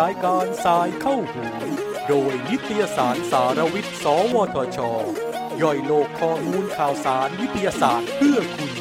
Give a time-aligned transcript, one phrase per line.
[0.00, 1.44] รายการสายเข้าหู
[2.08, 4.78] โดยนิตยสารสารวิทย์ สวทช
[5.62, 8.72] ย่อยโลกข้อมูลข่าวสารวิทยาศาสตร์เพื่อคุณ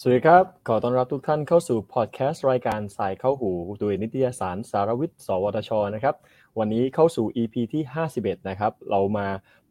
[0.00, 6.14] สวัสดีครับ ขอต้อนรับทุกท่านเข้าสู่พอดแคสต์รายการสายเข้าหู โดยนิตยสารสารวิทย์ สวทช นะครับ
[6.58, 7.82] วันนี้เข้าสู่ EP ที่
[8.16, 9.28] 51 นะครับ เรามา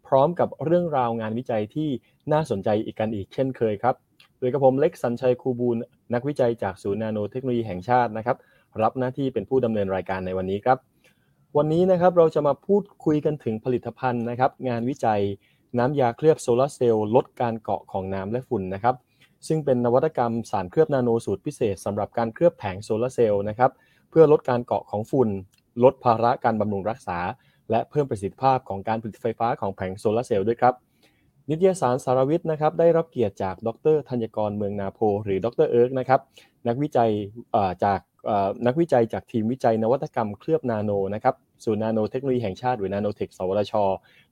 [0.07, 1.89] พร้อมกับเรื่องราวงานวิจัยที่
[2.31, 3.95] น่าสนใจอีกกันอีกเช่นเคยครับ
[4.41, 5.77] โดยกระผมเล็กสัญชัยคูบูล
[6.13, 8.37] นักวิจัยจากศูนย์นาโนเทคโนโลยีแห่งชาตินะครับ
[8.81, 10.77] รับหน้าที่เป็นผู้ดำเนินรายการในวันนี้ครับ
[11.57, 15.21] วันนี้นะครับเราจะมาพูดคุยกันถึงผลิตภัณฑ์นะครับ งานวิจัย
[15.77, 18.95] น้ำยาเคลือบโซลาร์เซลล์ลดการเกาะของน้ำและฝุ่นนะครับ
[19.47, 23.71] ซึ่งเป็นนวัตกรรมสารเคลือบนาโนสูตรพิเศษสำหรับการเคลือบแผงโซลาร์เซลล์นะครับ
[24.09, 25.29] เพื่อลดการเกาะของฝุ่น
[25.83, 27.19] ลดภาระการบำรุงรักษา
[27.71, 30.73] และเพิ่มประสิทธิภาพของการผลิตไฟฟ้าของแผงโซลาร์เซลล์ด้วยครับ
[31.49, 36.19] นิตยสารสารวิทย์นะครับได้รับเกียรติจากดรธัญกรเมืองนาโพหรือดรเอิร์กนะครับ
[36.67, 37.09] นักวิจัย
[37.83, 37.99] จาก
[38.67, 43.73] นักวิจัยจากทีมวิจัยนวัตกรรมเคลือบนาโนนะครับศูนย์นาโนเทคโนโลยีแห่งชาติหรือนาโนเทคสวทช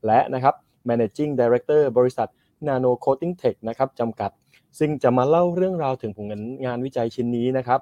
[0.05, 0.55] และนะครับ
[0.89, 2.27] managing director บริษัท
[2.67, 4.31] Nano Coating Tech นะครับจำกัด
[4.79, 6.25] ซึ่งจะมาเล่าเรื่องราวถึงผล
[6.65, 7.79] งานวิจัยชิ้นนี้นะครับ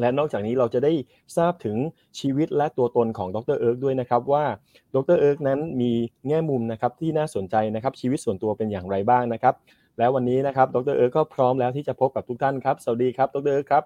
[0.00, 0.92] และนอกจากนี้เราจะได้
[1.36, 1.76] ทราบถึง
[2.20, 4.44] ชีวิตและตัวตนของดรเอิร์กด้วยนะครับว่า
[4.94, 5.92] ดรเอิร์กนั้นมี
[6.28, 9.54] แง่มุมนะครับที่น่าสนใจนะครับชีวิตส่วนตัวเป็นอย่างไรบ้างนะครับ
[9.98, 13.84] และวันนี้นะครับดรเอิร์กก็พร้อมแล้วที่จะพบกับทุกท่านครับสวัสดีครับดรเอิร์กครับ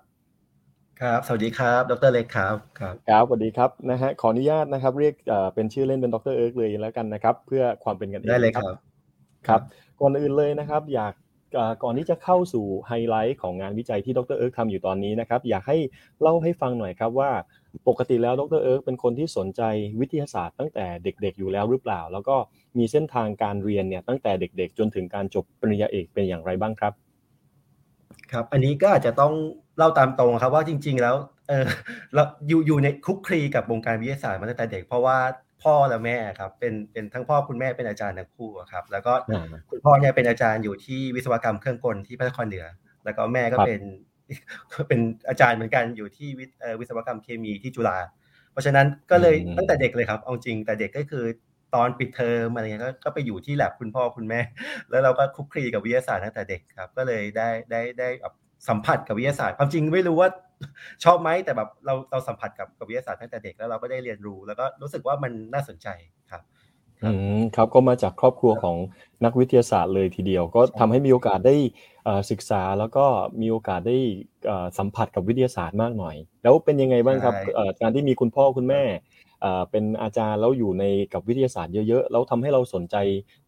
[1.00, 5.14] ครับสวัสดีครับดรเล็กครับครับครับสวัสดีครับนะฮะขออนุญาตนะครับเรียก
[5.54, 8.64] เป็นชื่อเล่นเป็นดรเอิร์กเลยแล้วกันนะครับ เพื่อความเป็นกันเองได้เลยครับ
[9.48, 9.60] ครับ
[10.00, 11.14] ก่อนอื่นเลยนะครับ อยาก
[11.82, 15.78] ก่อนที่จะเข้าสู่ไฮไลท์ของงานวิจัยที่ดรเอิร์กทำอยู่ตอนนี้นะครับอยากให้
[16.20, 17.30] เล่าให้ฟังหน่อยครับว่า
[17.88, 19.62] ปกติแล้วดรเอิร์กเป็นคนที่สนใจ
[20.00, 22.36] วิทยาศาสตร์ตั้งแต่เด็กๆอยู่แล้วหรือเปล่า แล้วก็
[22.78, 26.92] มีเส้นทางการเรียนเนี่ยตั้งแต่เด็กๆ จนถึงการจบปริญญาเอกเป็นอย่างไรบ้างครับ
[28.32, 29.32] ครับ อันนี้ก็อาจจะต้อง
[29.76, 31.14] เล่าตามตรงครับว่าจริง ๆ แล้ว
[31.48, 31.64] เออ
[32.14, 35.18] เราอยู่อยู่ในคุกคลีกับวงการวิทยาศาสตร์มาตั้งแต่เด็กเพราะว่า
[35.64, 39.12] พ่อและแม่ครับเป็นเป็นทั้งพ่อคุณแม่เป็นอาจารย์ทั้งคู่ครับ แล้วก็
[39.70, 42.66] คุณพ่อเนี่ยเป็นอาจารย์อยู่ที่วิศวกรรมเครื่องกลที่พระนครเหนือ
[43.04, 43.80] แล้วก็แม่ก็เป็น
[44.88, 46.28] เป็นอาจารย์เหมือนกันอยู่ที่
[46.80, 47.98] วิศวกรรมเคมีที่จุฬา
[48.52, 51.24] เพราะฉะนั้นก็เลยตั้งแต่เด็กเลยครับเอาจริงแต่เด็กก็คือ
[51.74, 54.40] ตอนปิดเทอมอะไรเงี้ยก็ไปอยู่ที่แลบคุณพ่อคุณแม่
[54.90, 58.08] แล้วเราก็คุกคีกับวิทยาศาสตร์ตั้งแต่เด็กครับ ก็เลยได้ได้ได้
[58.68, 60.28] สัมผัสกับวิทยาศาสตร์ความจริงไม่รู้ว่า
[61.04, 65.88] ชอบไหมแต่แบบเราเราสัมผัสกับกับวิทยาศาสตร์ตั้งแต่เด็กแล้วเราก็ได้เรียนรู้ แล้วก็รู้สึกว่ามันน่าสนใจ
[66.30, 66.42] ครับ
[67.04, 68.76] อืมครับก็มาจากครอบครัวของ
[69.24, 71.54] นักวิทยาศาสตร์เลยทีเดียว ก็ทำให้มีโอกาสได้
[72.30, 73.04] ศึกษาแล้วก็
[73.40, 73.96] มีโอกาสได้
[74.78, 77.34] สัมผัสกับวิทยาศาสตร์มากหน่อย แล้วเป็นยังไงบ้างครับ
[77.80, 78.82] การที่มีคุณพ่อคุณแม่
[79.70, 82.96] เป็นอาจารย์แล้วอยู่ในกับวิทยาศาสตร์เยอะๆแล้วทำให้เราสนใจ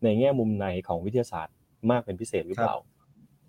[0.05, 1.55] ในแง่มุมไหนของวิทยาศาสตร์
[1.91, 2.75] มากเป็นพิเศษหรือเปล่า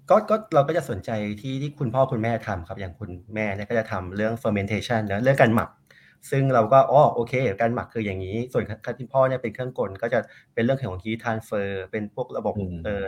[0.09, 1.09] ก็ก็เราก็จะสนใจ
[1.41, 5.69] ที่ที่คุณพ่อคุณแม่ทำครับ อย่างคุณแม่เนี่ยก็จะทำเรื่อง fermentation นะเรื่องการหมัก
[6.31, 8.63] ซึ่งเราก็อ๋อโอเค การหมักคืออย่างนี้ ส่วน
[8.99, 10.19] คุณพ่อเนี่ยเป็นเครื่องกลก็จะ
[10.53, 12.55] เป็นเรื่องของ heat transfer เป็นพวกระบบ
[12.85, 13.03] เออ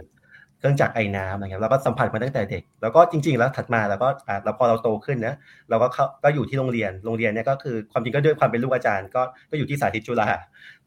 [0.65, 5.35] เครื่องจักรไอ้น้ำอะไรเงี้ยเราก็สัมผัสมาตั้งแต่เด็ก แล้วก็จริง ๆ แล้วถัดมาเราก็อ่าเราพอเราโตขึ้นนะ
[5.69, 10.27] เราก็เข้าก็อยู่ที่โรงเรียนโรงเรียนเนี่ยก็คือความจริงก็ด้วยความเป็นลูกอาจารย์ ก็ก็อยู่ที่สาธิตจุฬา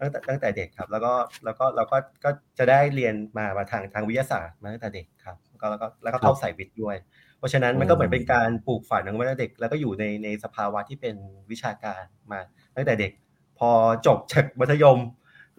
[0.00, 1.12] ตั้งแต่ตั้งแต่เด็กครับ แล้วก็
[1.44, 6.97] แล้วก็เราก็ก็จะได้เรียนมามาทางทางวิทยาศาสตร์มาตั้งแต่เด็กครับก็แล้วก็แล้วก็เข้าสายวิทย์ด้วย
[7.38, 11.15] เพราะฉะนั้นมันก็เหมือนเป็นการปลูกฝังตั้งแต่เด็ก แล้วก็อยู่ในในสภาวะที่เป็น
[11.50, 12.03] วิชาการ
[12.33, 12.41] มา
[12.77, 13.12] ตั้งแต่เด็ก
[13.59, 13.71] พอ
[14.06, 14.99] จบจากมัธยม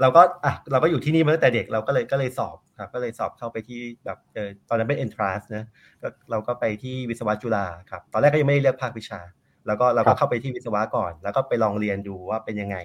[0.02, 5.66] เราก็อะเราก็อยู่ที่นี่มาตั้งแต่เด็กเราก็เลยก็เลยสอบ ครับก็เลยสอบเข้าไปที่แบบเออตอนนั้นเป็น entrance นะ
[6.02, 9.20] ก็เราก็ไปที่วิศวะจุฬาครับตอนแรกก็ยังไม่ได้เลือกภาควิชา
[9.68, 12.78] แล้วก็เราก็เข้าไปที่วิศวะก่อน แล้วก็ไปลองเรียนดูว่าเป็นยังไง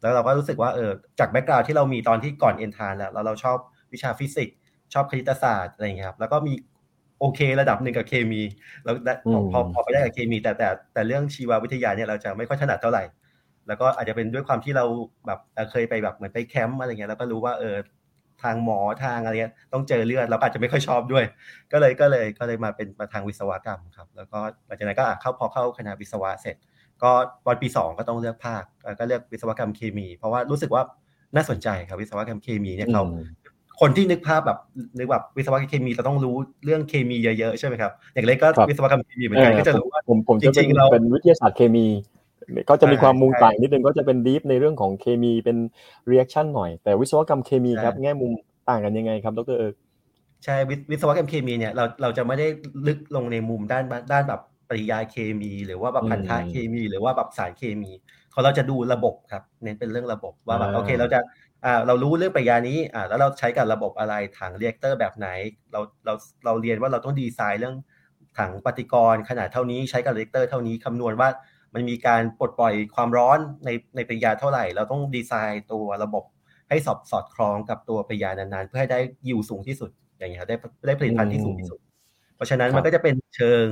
[0.00, 3.58] แล้วเราก็รู้สึกว่าเออจากแบ็กกราวที่เรามีตอนที่ก่อนเอนทานแล้วเราเราชอบ
[3.92, 4.56] วิชาฟิสิกส์
[4.94, 6.54] ชอบคณิตศาสตร์อะไรอย่างเงี้ยครับแล้วก็มี
[7.20, 8.42] โอเคระดับหนึ่งกับเคมี
[8.84, 8.94] แล้ว
[9.52, 13.04] พอพอไปได้กับเคมี แต่แต่แต่เรื่องชีววิทยาเนี่ยเราจะไม่ค่อยถนัดเท่าไหร่
[13.68, 14.84] แล้วก็อาจจะเป็นด้วยความที่เรา
[15.26, 15.40] แบบ
[15.70, 17.76] เคยไปแบบเหมือนไปแคมป์อะไรเงี้ยแล้วก็รู้ว่าเออ
[18.44, 21.24] ทางหมอทางอะไรเงี้ยต้องเจอเลือดเราอาจจะไม่ค่อยชอบด้วย
[21.72, 26.56] ก็เลยก็เลยก็เลยมาเป็นมาทางวิศวกรรมครับ แล้วก็หลังจากนั้นก็เข้าพอเข้าคณะวิศวะเสร็จ
[27.02, 27.10] ก็
[27.46, 28.62] วันปี 2 ก็ต้องเลือกภาค
[28.98, 30.82] ก็เลือกวิศวกรรมเคมี เพราะว่ารู้สึกว่า
[31.36, 33.04] น่าสนใจครับวิศวกรรมเคมีเนี่ยเขา
[33.80, 34.58] คนที่นึกภาพแบบ
[34.98, 41.86] นึกแบบวิศวกรรมเคมีเราต้องรู้เรื่องเคมีเยอะๆใช่ไหมครับอย่างเล็กก็วิศวกรรมเคมีเหมือนกันก็จะรู้ว่าผมผมจริงๆเราเป็นวิทยาศาสตร์เคมี
[42.70, 45.56] ก็จะมีแง่มุมต่างนิดนึงก็จะเป็น deep ในเรื่องของเคมีเป็น
[46.06, 48.32] reaction หน่อย แต่วิศวกรรมเคมีครับแง่มุม
[48.68, 49.74] ต่างกันยังไงครับดรเอิร์ก
[50.44, 50.56] ใช่
[50.90, 52.46] วิศวกรรมเคมีเนี่ยเราเราจะไม่ได้
[52.86, 57.90] ลึกลงในมุมด้านด้านแบบปฏิกิริยาเคมี หรือว่าแบบพันธะเคมี หรือว่าแบบสารเคมี
[58.30, 61.20] เขาเราจะดูระบบครับเน้นเป็นเรื่องระบบว่าแบบโอเคเราจะ
[61.64, 65.28] อ่าเรารู้เรื่องปฏิกิริยานี้อ่าแล้วเราใช้กับระบบอะไรถัง reactor แบบไหน
[65.72, 66.14] เราเรา
[66.44, 67.76] เราเรียนว่าเราต้องดีไซน์เรื่อง
[68.38, 71.28] ถังปฏิกรณ์ขนาดเท่านี้ใช้กับ reactor เท่านี้คำนวณว่า
[71.74, 76.24] มันมีการปลดปล่อยความร้อนในในปฏิกิริยาเท่าไหร่ เราต้องดีไซน์ตัวระบบ
[76.68, 80.56] ให้สอดสอดคล้องกับตัวปฏิกิริยานั้นๆ เพื่อให้ได้ยิวสูงที่สุดอย่างเงี้ยได้
[80.86, 81.78] ได้ผลิตภัณฑ์ที่สูงที่สุด
[82.36, 83.66] เพราะฉะนั้นมันก็จะเป็นเชิง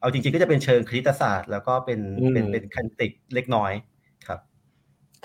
[0.00, 2.00] เอาจริงๆก็จะเป็นเชิงคณิตศาสตร์ แล้วก็เป็น
[2.32, 3.72] เป็นเป็นคันติกเล็กน้อย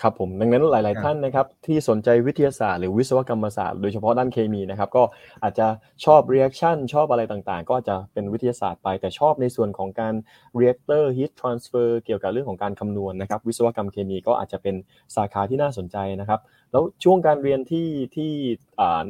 [0.01, 5.03] ครับครับผมดังนั้นหลาย ๆ ท่านนะครับที่สนใจวิทยาศาสตร์หรือวิศวกรรมศาสตร์โดยเฉพาะด้านเคมีนะครับก็
[5.43, 5.67] อาจจะ
[6.05, 10.13] ชอบ reaction ชอบอะไรต่างๆ ก็จะเป็นวิทยาศาสตร์ไป แต่ชอบในส่วนของการ
[10.59, 14.75] reactor heat transfer เกี่ยวกับเรื่องของการคำนวณนะครับวิศวกรรมเคมีก็อาจจะเป็น
[15.15, 16.39] สาขาที่น่าสนใจนะครับ
[16.71, 18.31] แล้วช่วงการเรียนที่ที่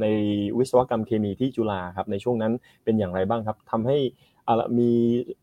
[0.01, 0.05] ใน
[0.59, 2.53] วิศวกรรมเคมีที่จุฬาครับในช่วงนั้น
[2.83, 3.97] เป็นอย่างไรบ้างครับทำให้
[4.79, 4.91] มี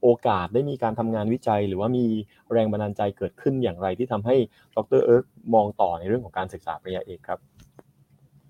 [0.02, 2.06] โอกาสได้มีการทำงานวิจัย หรือว่ามี
[2.52, 4.36] แรงบันดาลใจเกิดขึ้นอย่างไรที่ทำให้
[4.76, 5.24] ดรเอิร์ก
[5.54, 7.40] มองต่อในเรื่องของการศึกษาปริญญาเอกครับ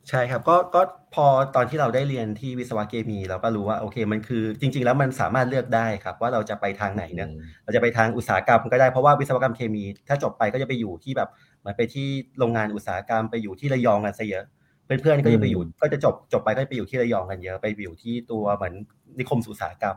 [0.08, 0.82] ใช่ครับก็ก็
[1.14, 1.26] พอ
[1.56, 7.28] ตอนที่เราได้เรียนที่วิศวะเคมี เราก็รู้ว่าโอเคมันคือจริง ๆ แล้วมันสามารถเลือกได้ครับ ว่าเราจะไปทางไหนเนี่ย
[7.64, 11.28] เราจะไปทางอุตสาหกรรมก็ได้เพราะว่าวิศวกรรมเคมี ถ้าจบไปก็จะไปอยู่ที่แบบ
[11.60, 12.06] เหมือนไปที่
[12.38, 14.44] โรงงานอุตสาหกรรมไปอยู่ที่ระยองกันซะเยอะ
[14.84, 18.74] เพื่อนๆก็จะไปอยู่ก็จะจบจบไปก็ไปอยู่ที่ระยองกันเยอะ ไปอยู่ที่ตัวเหมือน
[19.18, 19.96] นิคมอุตสาหกรรม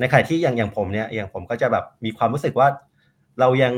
[0.00, 2.68] ในขณะที่อย่างอย่างผมเนี่ยอย่างผมก็จะแบบมีความรู้สึกว่า
[3.40, 3.74] เรายัง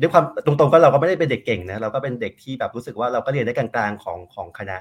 [0.00, 4.78] ด้วยความตรงๆก็เราก็ไม่ได้เป็นเด็กเก่งนะเราก็เป็นเด็กที่แบบรู้สึกว่าเราก็เรียนได้กลางๆของของคณะ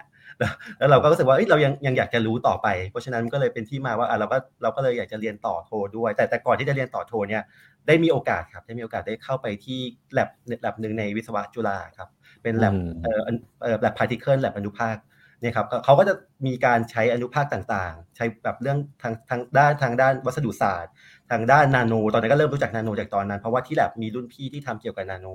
[0.77, 7.43] แล้วเราก็รู้สึกว่าเรายังยังอยากจะรู้ต่อไป เพราะฉะนั้นก็เลยเป็นที่มาว่าเราก็เราก็เลยอยากจะเรียนต่อโทด้วย แต่แต่ก่อนที่จะเรียนต่อโทเนี่ย
[7.87, 9.79] ได้มีโอกาสครับได้มีโอกาสได้เข้าไปที่
[10.13, 10.29] แลบ
[10.61, 12.09] แลบหนึ่งในวิศวะจุฬาครับ
[12.43, 14.97] เป็นแลบเอ่อแลบพาร์ติเคิลแลบอนุภาค
[15.41, 16.13] เนี่ยครับเขาก็จะ
[16.45, 20.93] มีการใช้อนุภาคต่างๆ ใช้แบบเรื่องทางทางด้านทางด้านวัสดุศาสตร์
[21.31, 25.27] ทางด้านนาโน ตอนนั้นก็เริ่มรู้จักนาโนจากตอนนั้น เพราะว่าที่แลบมีรุ่นพี่ที่ทำเกี่ยวกับนาโน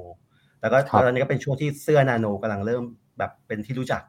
[0.60, 2.82] แล้วก็ตอนนี้ก็เป็นช่วงที่เสื้อนาโนกำลังเริ่ม
[3.18, 4.02] แบบเป็นที่รู้จัก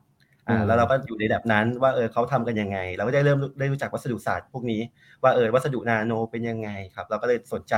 [0.49, 4.81] อ่าแล้วเราก็อยู่ในแบบนั้นว่าเออเขาทำกันยังไง เราก็ได้เริ่มได้รู้จักวัสดุศาสตร์พวกนี้
[5.23, 7.75] ว่าเออวัสดุนาโนเป็นยังไงครับ เราก็เลยสนใจ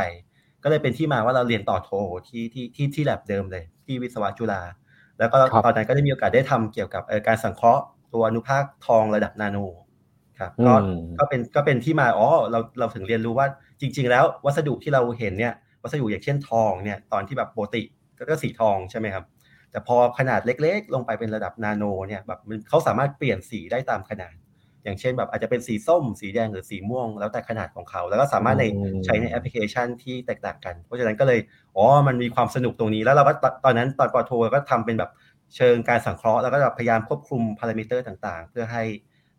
[0.63, 1.89] ก็เลยเป็นที่มาว่าเราเรียนต่อโท
[2.27, 4.61] ที่ที่ที่ที่แลบเดิมเลย ที่วิศวะจุฬา
[5.19, 7.83] แล้วก็ตอนนั้นก็ได้มีโอกาสได้ทำเกี่ยวกับการสังเคราะห์
[8.13, 9.57] ตัวอนุภาคทองระดับนาโน
[10.39, 10.73] ครับก็
[11.19, 13.47] ก็เป็นก็เป็นที่มาอ๋อเราเราถึงเรียนรู้ว่า
[13.81, 17.81] จริง ๆ แล้ววัสดุที่เราเห็นเนี่ยวัสดุอย่างเช่นทองเนี่ยตอนที่แบบปกติ
[18.29, 19.25] ก็สีทองใช่ไหมครับ
[19.71, 22.39] แต่พอขนาดเล็ก ๆ ลงไปเป็นระดับนาโนเนี่ยแบบ
[22.69, 24.33] เขาสามารถเปลี่ยนสีได้ตามขนาด
[24.83, 28.63] อย่างเช่นแบบอาจจะเป็นสีส้ม สีแดงหรือสีม่วง แล้วแต่ขนาดของเขา แล้วก็สามารถใน
[29.05, 31.39] ใช้ในแอปพลิเคชันที่แตกต่างกัน เพราะฉะนั้นก็เลย
[31.75, 33.33] อ๋อมันมีความสนุกตรงนี้แล้วเราก็
[33.65, 35.11] ตอนนั้นตอนปอโทก็ทำเป็นแบบ
[35.55, 38.83] เชิงการสังเคราะห์แล้วก็พยายามควบคุมพารามิเตอร์ต่างๆ เพื่อให้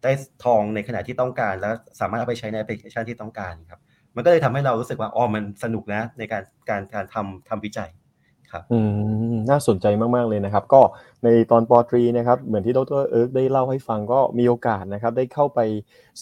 [0.02, 0.12] ได้
[0.44, 3.80] ของในขนาดที่ต้องการ แล้วสามารถเอาไปใช้ในแอปพลิเคชันที่ต้องการครับ
[4.14, 7.90] มันก็เลยทำให้เรารู้สึกว่าอ๋อมันสนุกนะในการการการทำทำวิจัย
[8.52, 8.78] ครับอื
[9.32, 10.80] มน่าสนใจมากๆเลยนะครับ ก็
[11.24, 15.60] ในตอนปอตรีนะครับเหมือนที่ดรเอิร์กได้เล่าให้ฟังก็มีโอกาสนะครับ ได้เข้าไป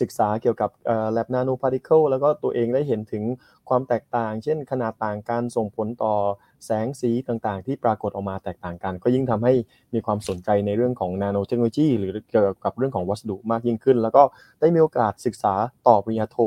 [0.00, 3.24] ศึกษาเกี่ยวกับเอ่อ lab nano particle แล้วก็ตัวเองได้เห็นถึง
[3.68, 6.14] ความแตกต่าง เช่นขนาดต่างกันส่งผลต่อ
[6.64, 9.52] แสงสีต่างๆ ที่ปรากฏออกมาแตกต่างกัน ก็ยิ่งทำให้
[9.94, 14.22] มีความสนใจในเรื่องของนาโนเทคโนโลยี หรือเกี่ยวกับเรื่องของวัสดุมากยิ่งขึ้น แล้วก็
[14.60, 15.54] ได้มีโอกาสศึกษา
[15.86, 16.38] ต่อปริญญาโท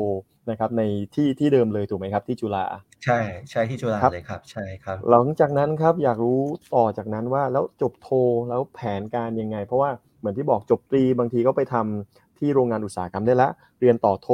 [0.50, 0.82] นะครับใน
[1.14, 2.64] ที่ที่เดิมเลยถูกไหมครับที่จุฬา
[3.04, 3.18] ใช่
[3.50, 6.40] ใช่ที่จุฬาเลยครับใช่ครับหลังจากนั้นครับอยากรู้
[6.74, 8.08] ต่อจากนั้นว่าแล้วจบโท
[8.48, 14.28] แล้วแผนการยังไง เพราะว่าเหมือนที่บอกจบตรีบางทีก็ไปทำที่โรงงานอุตสาหกรรมได้แล้วเรียนต่อโท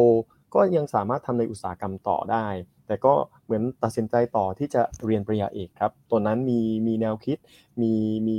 [0.55, 2.47] ก็ยังสามารถทำในอุตสาหกรรมต่อได้
[2.87, 3.15] แต่ก็
[3.45, 7.39] เหมือนตัดสินใจต่อที่จะเรียนปริญญาเอกครับตัวนั้นมีมีแนวคิด
[7.81, 7.93] มี
[8.29, 8.39] มี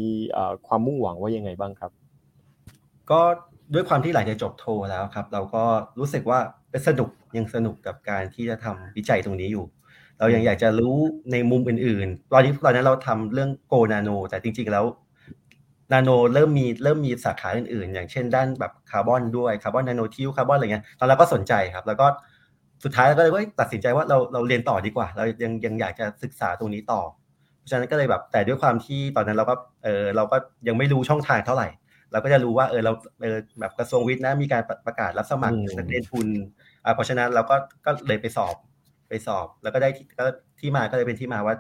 [0.68, 1.92] ความมุ่งหวังว่ายังไงบ้างครับ
[3.12, 3.22] ก็
[3.74, 5.64] ด้วยความที่หลังจากจบโทแล้วครับ เราก็
[6.00, 6.40] รู้สึกว่า
[6.72, 9.66] เป็นสนุกยังสนุกกับการที่จะทำวิจัยตรงนี้อยู่
[10.20, 10.98] เรายังอยากจะรู้
[11.32, 14.86] ในมุมอื่นๆ ตอนนี้ตอนนั้นเราทำเรื่องโกนาโน แต่จริง ๆ แล้ว
[15.92, 22.08] นาโนเริ่มมีเริ่มมีสาขาอื่นๆ อย่างเช่นด้านแบบคาร์บอนด้วยคาร์บอนนาโนทิวคาร์บอนอะไรเงี้ยตอนเราก็สนใจครับ แล้วก็
[22.84, 27.02] สุดท้ายเราก็เลยตัดสินใจว่าเราเราเรียนต่อดีกว่า เรายังยังอยากจะศึกษาตรงนี้ต่อ
[27.58, 30.38] เพราะฉะนั้นก็เลยแบบแต่ด้วยความที่ตอนนั้นเราก็เออเราก็
[30.68, 31.68] ยังไม่รู้ช่องทางเท่าไหร่
[32.12, 36.28] เราก็จะรู้ว่าเออเราเออแบบกระทรวงวิทย์นะมีการประกาศรับสมัครนักเรียนทุน
[36.84, 38.56] อ่าเพราะฉะนั้นเราก็ก็เลยไปสอบ
[39.10, 40.26] ไปสอบ แล้วก็ได้ก็
[40.60, 41.56] ที่มาก็เลยเป็นที่มาว่า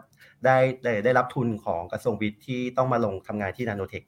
[0.46, 4.04] ได้ได้ได้รับทุนของกระทรวงวิทย์ที่ต้องมาลงทำงานที่นาโนเทค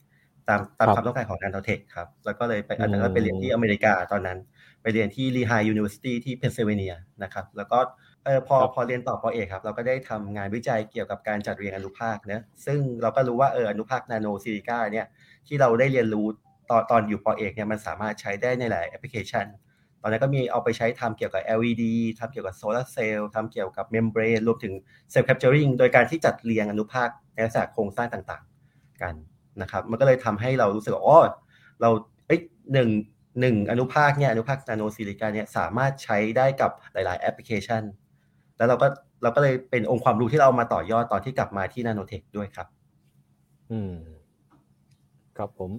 [0.49, 4.37] ตามตามความต้องการของนาโนเทคครับ แล้วก็เลยไปอาจจะไปเรียนที่อเมริกาตอนนั้น
[4.81, 7.79] ไปเรียนที่ Lehigh University ที่เพนซิลเวเนียะครับแล้วก็
[8.25, 15.05] เออพอพอเรียนต่อปอเอกครับ เราก็ได้ทำงานวิจัยเกี่ยวกับการจัดเรียงอนุภาคเนะซึ่งเราก็รู้ว่าเอออนุภาคนาโนซิลิก้าเนี่ย
[15.47, 16.27] ที่เราได้เรียนรู้
[16.69, 19.45] ตอนตอนอยู่ปอเอกเนี่ยมันสามารถใช้ได้ในหลายแอปพลิเคชัน
[20.01, 21.83] ตอนนั้นก็มีเอาไปใช้ทำเกี่ยวกับ LED
[22.19, 24.73] ทำเกี่ยวกับโซลาร์เซลล์ทำเกี่ยวกับ membrane รวมถึง
[25.11, 29.15] cell capturing โดยการที่จัดเรียงอนุภาคในลักษณะโครงสร้างต่างๆ กัน
[29.61, 31.19] นะครับ มันก็เลยทำให้เรารู้สึกว่าอ๋อ
[31.81, 31.89] เรา
[32.27, 32.39] เอ้ย
[32.73, 32.89] หนึ่ง
[33.39, 37.81] หนึ่งอนุภาคเนี่ยอนุภาคนาโนซิลิกาเนี่ยสามารถใช้ได้กับหลาย ๆ แอปพลิเคชัน
[38.57, 38.87] แล้วเราก็
[39.23, 42.67] เราก็เลยเป็นองค์ความรู้ที่เรามาต่อยอดตอนที่กลับมาที่นาโนเทคด้วยครับ
[43.71, 43.95] อืม
[45.37, 45.71] ครับผม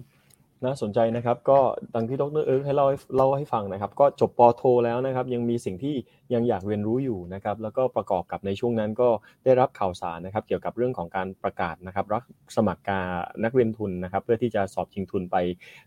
[0.65, 1.59] น่าสนใจนะครับ ก็
[1.95, 5.95] ดังที่ดรเอิร์กให้เล่าให้เล่าให้ฟังนะครับ ก็จบปโทแล้วนะครับ ยังมีสิ่งที่
[6.33, 9.09] ยังอยากเรียนรู้อยู่นะครับแล้วก็ประกอบกับในช่วงนั้นก็
[9.43, 12.23] ได้รับข่าวสารนะครับเกี่ยวกับเรื่องของการประกาศนะครับรับ
[12.55, 13.05] สมัครการ
[13.43, 15.35] นักเรียนทุนนะครับเพื่อที่จะสอบชิงทุนไป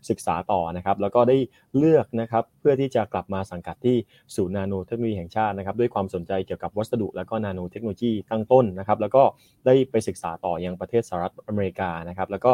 [0.09, 1.37] ศึกษาต่อนะครับแล้วก็ได้
[1.77, 3.97] เลือกนะครับเพื่อที่จะกลับมาสังกัดที่
[4.35, 9.23] ศูนย์นาโนเทคโนโลยีแห่งชาตินะครับด้วยความสนใจเกี่ยวกับวัสดุ และก็นาโนเทคโนโลยีตั้งต้นนะครับแล้วก็
[9.65, 12.51] ได้ไปศึกษาต่อยังประเทศสหรัฐอเมริกานะครับแล้วก็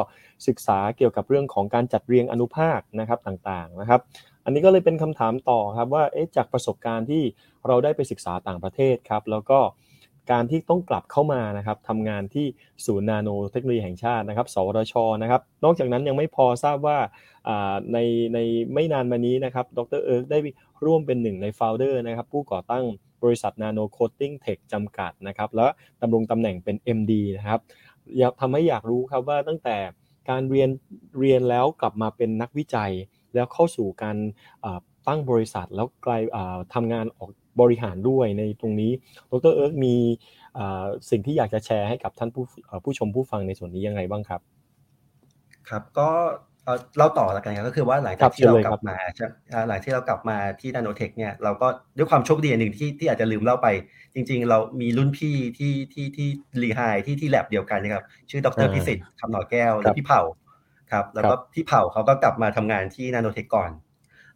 [0.48, 4.02] ศึกษาเกี่ยวกับเรื่องของการจัดเรียงอนุภาคนะครับต่างๆนะครับ
[4.48, 6.04] อันนี้ก็เลยเป็นคำถามต่อครับว่า
[6.36, 7.24] จากประสบการณ์ที่
[7.68, 9.60] เราได้ไปศึกษาต่างประเทศครับ แล้วก็
[10.32, 12.46] การที่ต้องกลับเข้ามานะครับทำงานที่
[12.86, 16.98] ศูนย์นาโนเทคโนโลยีแห่งชาตินะครับ สวทชนะครับ นอกจากนั้นยังไม่พอทราบว่า
[17.94, 17.98] ใน
[18.34, 18.40] ใน
[18.74, 20.40] ไม่นานมานี้นะครับ ดรเอิร์กได้
[20.86, 22.86] ร่วมเป็นหนึ่งใน founder นะครับ ผู้ก่อตั้ง
[23.24, 25.68] บริษัท Nano Coating Tech จำกัดนะครับ และ
[26.02, 27.60] ดำรงตำแหน่งเป็น MD นะครับ
[28.18, 29.78] อยากทำให้อยากรู้ครับว่าตั้งแต่
[30.30, 30.70] การเรียน
[31.20, 32.92] เรียนแล้วกลับมาเป็นนักวิจัย
[33.38, 34.18] แล้วเข้าสู่การ
[35.08, 36.22] ตั้งบริษัทแล้วกลาย
[36.74, 37.30] ทำงานออก
[37.62, 38.92] บริหารด้วยในตรงนี้
[39.32, 39.96] ดรเอิร์กมี
[41.10, 42.44] สิ่งที่อยากจะแชร์ให้กับท่านผู้
[42.84, 44.42] ผู้ชมผู้ฟังในส่วนนี้ยังไงบ้างครับ
[45.70, 46.10] ครับก็
[46.98, 48.96] เล่าต่อแล้วกันครับก็คือว่าหลังจากที่เรากลับมา
[49.68, 51.68] หลังที่เรากลับมาที่นาโนเทคเนี่ยเราก็
[51.98, 53.68] ด้วยความโชคดีหนึ่งที่ที่อาจจะลืมเล่าไป
[54.14, 56.28] จริง ๆ เรามีรุ่นพี่ที่ที่ที่
[56.64, 60.22] Lehigh ที่ที่แล็บเดียวกันนะครับชื่อดรพิสิทธิ์คำหน่อแก้วและพี่เผ่า
[60.92, 63.72] ครับแล้วก็พี่เผ่าเขาก็กลับมาทำงานที่นาโนเทคก่อน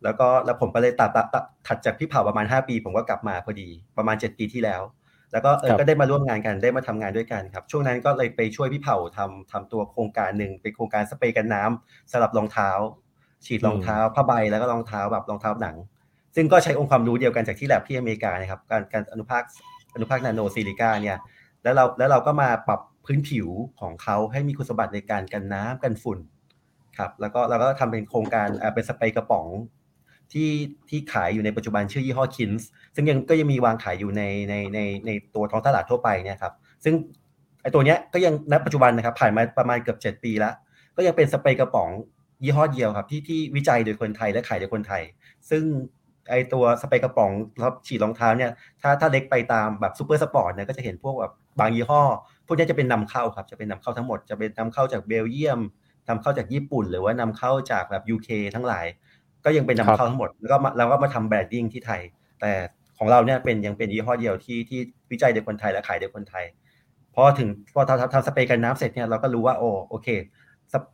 [0.04, 4.82] แล้วก็แล้วผมก็เลยตัดตัดถัดจากพี่เผ่าประมาณ 5 ปี ผมก็กลับมาพอดีประมาณ 7 ปีที่แล้ว
[5.32, 12.70] แล้วก็เออก็ได้มาร่วมงานกันได้มาทำงานด้วยกันครับ ช่วงนั้นก็เลยไปช่วยพี่เผาทำทำตัวโครงการหนึ่งเป็นโครงการสเปรย์กันน้ำสำหรับรองเท้า
[13.46, 15.76] ฉีดรองเท้าผ้าใบแล้วก็รองเท้าแบบรองเท้าหนัง
[16.36, 19.44] ซึ่งก็ใช้องค์ความรู้เดียวกันจากที่แลบที่อเมริกานะครับการการอนุภาค
[19.96, 21.18] อนุภาคนาโนซิลิก้าเนี่ย
[21.64, 23.48] แล้วเราแล้วเราก็มาปรับพื้นผิว
[23.82, 26.20] ของเขาให้มีคุณสมบัติในการกันน้ำกันฝุ่น
[26.98, 29.48] ครับแล้วก็เราก็ทำเป็นโครงการเป็นสเปรย์กระป๋อง
[30.32, 30.50] ที่
[30.90, 36.94] ที่ขายอยู่ในปัจจุบันชื่อยี่ห้อคินส์ซึ่งยังก็ยังมีวางขายอยู่ในในในในตัวท้องตลาดทั่วไปเนี่ยครับซึ่ง
[37.62, 40.54] ไอตัวเนี้ยก็ยังณปัจจุบันนะครับผ่านมาประมาณเกือบ 7 ปีแล้ว
[40.98, 41.90] ก็ยังเป็นสเปรย์กระป๋อง
[42.44, 45.04] ยี่ห้อเดียวครับที่ที่วิจัยโดยคนไทยและขายโดยคนไทย
[45.50, 45.64] ซึ่ง
[46.30, 52.02] ไอตัวสเปรย์กระป๋องสำหรับฉีดรองเท้าเนี่ยถ้าถ้าเล็กไปตามแบบ Supersports เนี่ยก็จะเห็นพวกแบบบางยี่ห้อ
[52.46, 55.60] พวกนี้จะเป็นนำเข้าครับจะเป็นนำเข้าทั้งหมดจะเป็นนำเข้าจากเบลเยียม
[56.10, 58.86] นำเข้าจากญี่ปุ่น หรือว่านำเข้าจากแบบยูเคทั้งหลาย
[59.46, 62.02] ก็ยังเป็นนำเข้าทั้งหมด แล้วก็เราก็มาทำแบรนดิ้งที่ไทย
[62.42, 62.52] แต่
[62.98, 64.80] ของเราเนี่ยเป็นยังเป็นยี่ห้อเดียวที่ที่
[65.12, 66.46] วิจัยโดยคนไทยและขายโดยคนไทย
[67.16, 70.08] พอถึงพอทำทำสเปรย์กันน้ำเสร็จเนี่ยเราก็รู้ว่าโอ้โอเค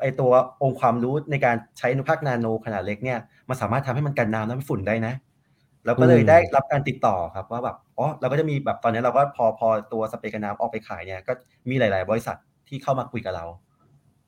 [0.01, 5.13] ไอตัวองค์ความรู้ในการใช้อนุภาคนาโนขนาดเล็กเนี่ยมันสามารถทำให้มันกันน้ำและฝุ่นได้นะ
[5.85, 11.33] เราก็เลยได้รับการติดต่อครับว่าแบบอ๋อเราก็จะมีแบบตอนนี้เราก็พอพอตัวสเปรย์กันน้ำออกไปขายเนี่ยก็
[11.69, 12.37] มีหลาย ๆ บริษัท
[12.67, 13.45] ที่เข้ามาคุยกับเรา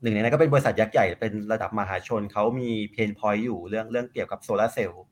[0.02, 5.02] หนึ่งในนั้นก็เป็นบริษัทยักษ์ใหญ่เป็นระดับมหาชนเขามี pain point อยู่เรื่องเรื่องเกี่ยวกับโซลาเซลล์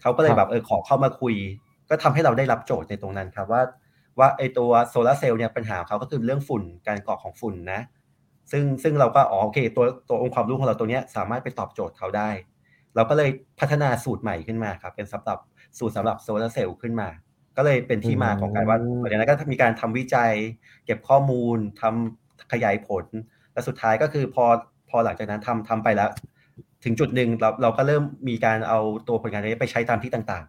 [0.00, 1.34] เขาก็เลยแบบเออขอเข้ามาคุย
[1.88, 3.62] ก็ทำให้เราได้รับโจทย์ในตรงนั้นครับว่า
[4.18, 7.80] ว่าไอตัวโซลาเซลล์เนี่ยปัญหาเขาก็คือเรื่องฝุ่นการเกาะของฝุ่นนะ
[8.52, 12.30] ซึ่งซึ่งเราก็อ๋อโอเค ตัวตัวองค์ความรู้ของเราตัวเนี้ยสามารถไปตอบโจทย์เขาได้
[12.94, 13.30] เราก็เลย
[13.60, 15.38] พัฒนาสูตรใหม่ขึ้นมาครับ เป็นสำหรับ
[15.78, 17.08] สูตรสำหรับโซลาเซลล์ขึ้นมา
[17.56, 20.32] ก็เลยเป็นที่มาของการว่าหลังจากนั้นก็มีการทำวิจัย
[20.84, 23.04] เก็บข้อมูลทำขยายผล
[23.56, 24.44] และสุดท้ายก็คือพอ
[24.90, 26.10] พอหลังจากนั้นทำทำไปแล้ว
[26.84, 30.44] ถึงจุดหนึ่งเราเราก็เริ่มมีการเอาตัวผลงานนี้ไปใช้ตามที่ต่าง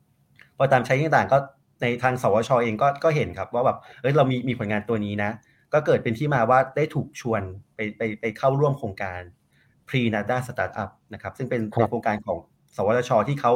[0.00, 1.38] ๆ พอตามใช้ต่างๆ ก็
[1.82, 5.30] ในทางสวชเองก็ก็เห็นครับ ว่าแบบเอ้ยเรามีมีผลงานตัวนี้นะ
[5.72, 7.42] ก็เกิดเป็นที่มาว่าได้ถูกชวน
[7.74, 9.20] ไปไปไปเข้าร่วมโครงการ
[9.88, 12.38] Pre NSTDA Startup นะครับ ซึ่งเป็นโครงการของ
[12.76, 13.52] สวทชที่เขา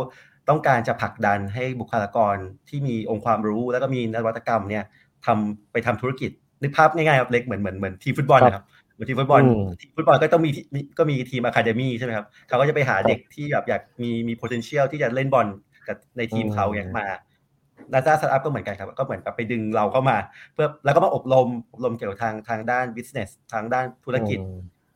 [0.49, 2.37] ต้องการจะผลักดันให้บุคลากร
[2.69, 4.85] ที่มีองค์ความรู้ แล้วก็มีนวัตกรรมเนี่ย
[5.27, 6.31] ทำไปทำธุรกิจ
[6.63, 9.43] นึกภาพง่ายๆครับเล็กเหมือนเหมือนเหมือนทีมฟุตบอลนะครับเห มือนทีมฟุตบอล
[9.81, 10.51] ทีมฟุตบอลก็ต้องมี
[10.99, 15.47] ก็มีทีม academy ใช่ไหมครับเขาก็จะไปหาเด็กที่แบบอยากมีมี potential ที่จะเล่นบอล
[15.89, 20.17] กับในทีมเขาอย่าง NSTDA Startup ก็เหมือนกันครับ ก็เหมือนกับไปดึงเราเข้ามา
[20.55, 24.39] เพื่อแล้วก็มาอบรมอบรมเกี่ยวกับทางทางด้าน business ทางด้านธุรกิจ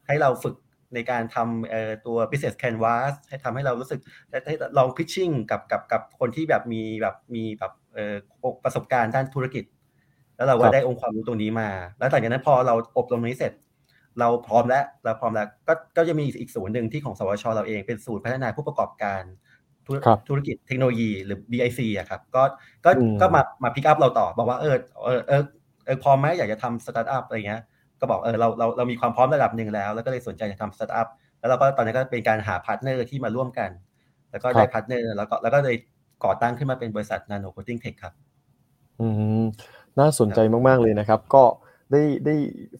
[0.06, 0.54] ให้เราฝึก
[0.94, 4.00] ในการทำตัว business canvas ให้ทำให้เรารู้สึก
[4.48, 7.72] ให้ลอง pitching กับกับกับคนที่แบบมีแบบมีแบบ
[8.64, 9.64] ประสบการณ์ด้านธุรกิจ
[10.36, 11.68] แล้วเราก็ได้องค์ความรู้ตรงนี้มา
[11.98, 13.52] แล้วหลังจากนั้นพอเราอบรมนี้เสร็จ
[14.20, 19.22] เราพร้อมแล้วเราพร้อมแล้วก็ก็จะมีอีกศูนย์หนึ่งที่ของสวชเราเองเป็นศูนย์พัฒนาผู้ประกอบการ
[20.28, 22.42] ธุรกิจเทคโนโลยีหรือ BIC อะครับ ก็
[22.84, 22.90] ก็
[23.20, 25.42] ก็มามาพิกอัพเราต่อ บอกว่าเออเออเออ
[25.84, 27.60] เออพร้อมไหมอยากจะทำสตาร์ทอัพอะไรเงี้ย
[28.00, 33.70] ก็บอกเออเราเราเรามีความพร้อมระดับหนึ่งแล้ว แล้วก็เลยสนใจจะทำสตาร์ทอัพแล้วเราก็ตอนนี้ก็เป็นการหา partner ที่มาร่วมกัน
[34.30, 35.76] แล้วก็ได้ partner แล้วก็แล้วก็เลย
[36.24, 38.14] ก่อตั้งขึ้นมาเป็นบริษัท Nano Coating Tech ครับ
[39.00, 39.06] อื
[39.40, 39.44] ม
[40.00, 41.42] น่าสนใจมาก ๆ เลยนะครับ ก็
[41.92, 42.34] ได้ได้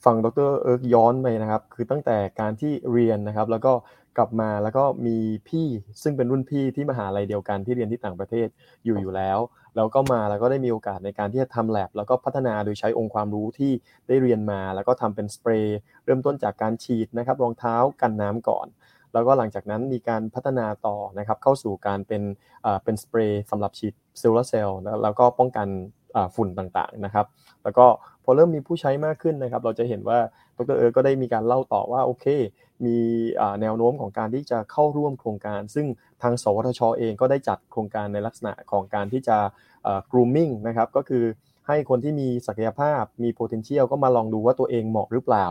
[0.04, 3.72] ฟังดรเอิร์กย้อนไปนะครับ คือตั้งแต่การที่เรียนนะครับ แล้วก็
[4.16, 5.16] กลับมาแล้วก็มี
[5.48, 5.66] พี่
[6.02, 8.48] ซึ่งเป็นรุ่นพี่ที่มหาลัยเดียวกันที่เรียนที่ต่างประเทศ
[8.84, 9.38] อยู่อยู่แล้ว
[9.76, 13.72] แล้วก็มาแล้วก็ได้มีโอกาสในการที่จะทำแลบแล้วก็พัฒนาโดยใช้องค์ความรู้ที่
[14.08, 18.66] ได้เรียนมา แล้วก็ทำเป็นสเปรย์เริ่มต้นจากการฉีดนะครับรองเท้ากันน้ำก่อน
[19.12, 22.22] แล้วก็หลังจากนั้นมีการพัฒนาต่อนะครับเข้าสู่การเป็น
[22.84, 25.68] เป็นสเปรย์สำหรับฉีดโซลาเซลล์แล้วก็ป้องกัน
[26.34, 27.26] ฝุ่นต่างๆนะครับ
[27.64, 27.86] แล้วก็
[28.24, 30.18] พอเริ่มมีผู้ใช้มากขึ้นนะครับ เราจะเห็นว่า
[30.56, 32.26] ดรเอิร์กก็ได้มีการเล่าต่อว่าโอเค
[32.84, 32.98] มี
[33.60, 35.86] แนวโน้มของการที่จะเข้าร่วมโครงการ ซึ่ง
[36.22, 39.36] ทาง สวทชเองก็ได้จัดโครงการในลักษณะของการที่จะ
[40.10, 41.24] grooming นะครับ ก็คือ
[41.66, 45.46] ให้คนที่มีศักยภาพมี potential ก็มาลองดูว่าตัวเองเหมาะหรือเปล่า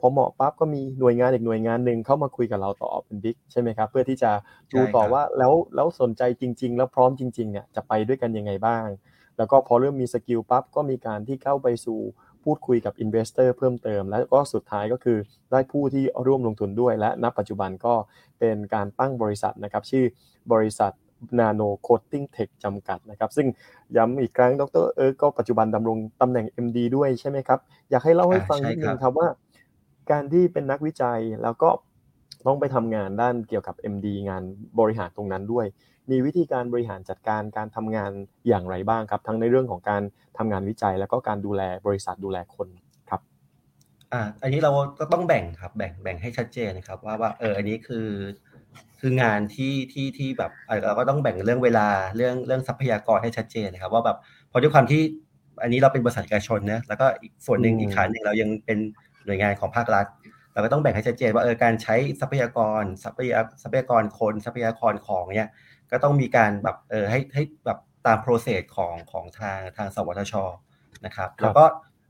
[0.00, 4.30] พอเหมาะปั๊บก็มีหน่วยงานอีกหน่วยงานหนึ่งเข้ามาคุยกับเราต่อเป็นบิ๊กใช่ไหมครับ เพื่อที่จะ
[4.72, 8.86] ดูต่อว่าแล้วแล้วสนใจจริง ๆ แล้วพร้อมจริงๆเนี่ยจะไปด้วยกันยังไงบ้าง
[9.38, 12.00] แล้วก็พอเริ่มมี skill ปั๊บก็มีการที่เข้าไปสู่
[12.44, 15.18] พูดคุยกับ investor เพิ่มเติม แล้วก็สุดท้ายก็คือ
[15.50, 17.94] ได้ผู้ที่ร่วมลงทุนด้วย และณปัจจุบันก็
[18.38, 20.04] เป็นการตั้งบริษัทนะครับ ชื่อ
[20.52, 20.92] บริษัท
[21.38, 23.46] Nano Coating Tech จำกัดนะครับ ซึ่ง
[23.96, 27.60] ย้ำอีกครั้งดรเอิร์กก็ปัจจุบันดำรงตำแหน่ง MD ด้วยใช่ไหมครับ
[27.90, 29.28] อยากให้เล่าให้ฟังนิดนึงครับว่า
[30.10, 31.70] การที่เป็นนักวิจัยแล้วก็
[32.46, 34.42] ต้องไปทำงานด้านเกี่ยวกับ MD งาน
[34.78, 35.66] บริหารตรงนั้นด้วย
[36.10, 38.10] มีวิธีการบริหารจัดการการทำงาน
[38.48, 40.02] อย่างไรบ้างครับ ทั้งในเรื่องของการ
[40.38, 42.68] ทำงานวิจัย แล้วก็การดูแลบริษัทดูแลคน
[43.10, 43.20] ครับ
[44.12, 48.08] อ่าอันนี้เราก็ต้องแบ่งครับแบ่งแบ่งให้ชัดเจนนะครับ ว่าว่าเอออันนี้คือ
[49.00, 50.52] คืองานที่ที่ที่แบบ
[50.86, 54.16] เราก็ต้องแบ่งเรื่องเวลาเรื่องเรื่องทรัพยากรให้ชัดเจนนะครับ ว่าแบบ
[54.50, 55.02] พอด้วยความที่
[55.62, 58.78] อันนี้เราเป็นบริษัทเอกชนนะแล้วก็อีกส่วนหนึ่งอีกขาหนึ่งเรายังเป็น
[59.26, 60.06] หน่วยงานของภาครัฐ
[60.52, 65.50] เราก็ต้องแบ่งให้ชัดเจนว่าเออการใช้ทรัพยากรทรัพยาทรัพยากรคนทรัพยากรของเนี่ย
[65.92, 70.34] ก็ต้องมีการแบบเออให้ให้แบบตามโปรเซสของของทางทางสวทช
[71.06, 71.64] นะครับ แล้วก็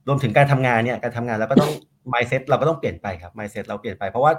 [0.09, 1.73] รวมถึงการทำงานเนี่ยการทำงานเราก็ต้อง
[2.13, 4.33] mindset เราก็ต้องเปลี่ยนไปครับ mindset เราเปลี่ยนไป เพราะว่า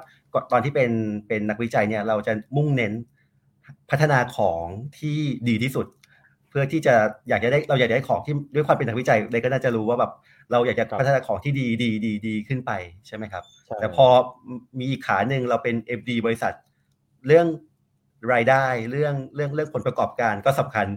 [0.51, 0.91] ตอนที่เป็น
[1.27, 2.93] เป็นนักวิจัยเนี่ยเราจะมุ่งเน้น
[3.91, 4.63] พัฒนาของ
[4.99, 5.17] ที่
[5.49, 5.87] ดีที่สุด
[6.49, 6.95] เพื่อที่จะ
[7.29, 10.11] อยากจะได้เราอยากได้ของที่ด้วยความเป็นนักวิจัยเลยก็น่าจะรู้ว่าแบบ
[10.51, 12.71] เราอยากจะพัฒนาของที่ดีดีดีดีขึ้นไป
[13.07, 13.43] ใช่ไหมครับ
[13.79, 14.05] แต่พอ
[14.79, 16.53] มีอีกขาหนึ่งเราเป็น FD บริษัท
[17.27, 17.47] เรื่อง
[18.31, 20.87] รายได้เรื่องเรื่องเรื่องผลประกอบการก็สำคัญ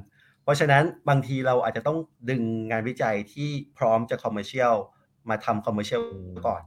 [0.42, 1.98] เพราะฉะนั้นบางทีเราอาจจะต้อง
[2.30, 4.74] ดึงงานวิจัยที่พร้อมจะ commercial
[5.30, 6.02] มาทำ commercial
[6.46, 6.62] ก่อน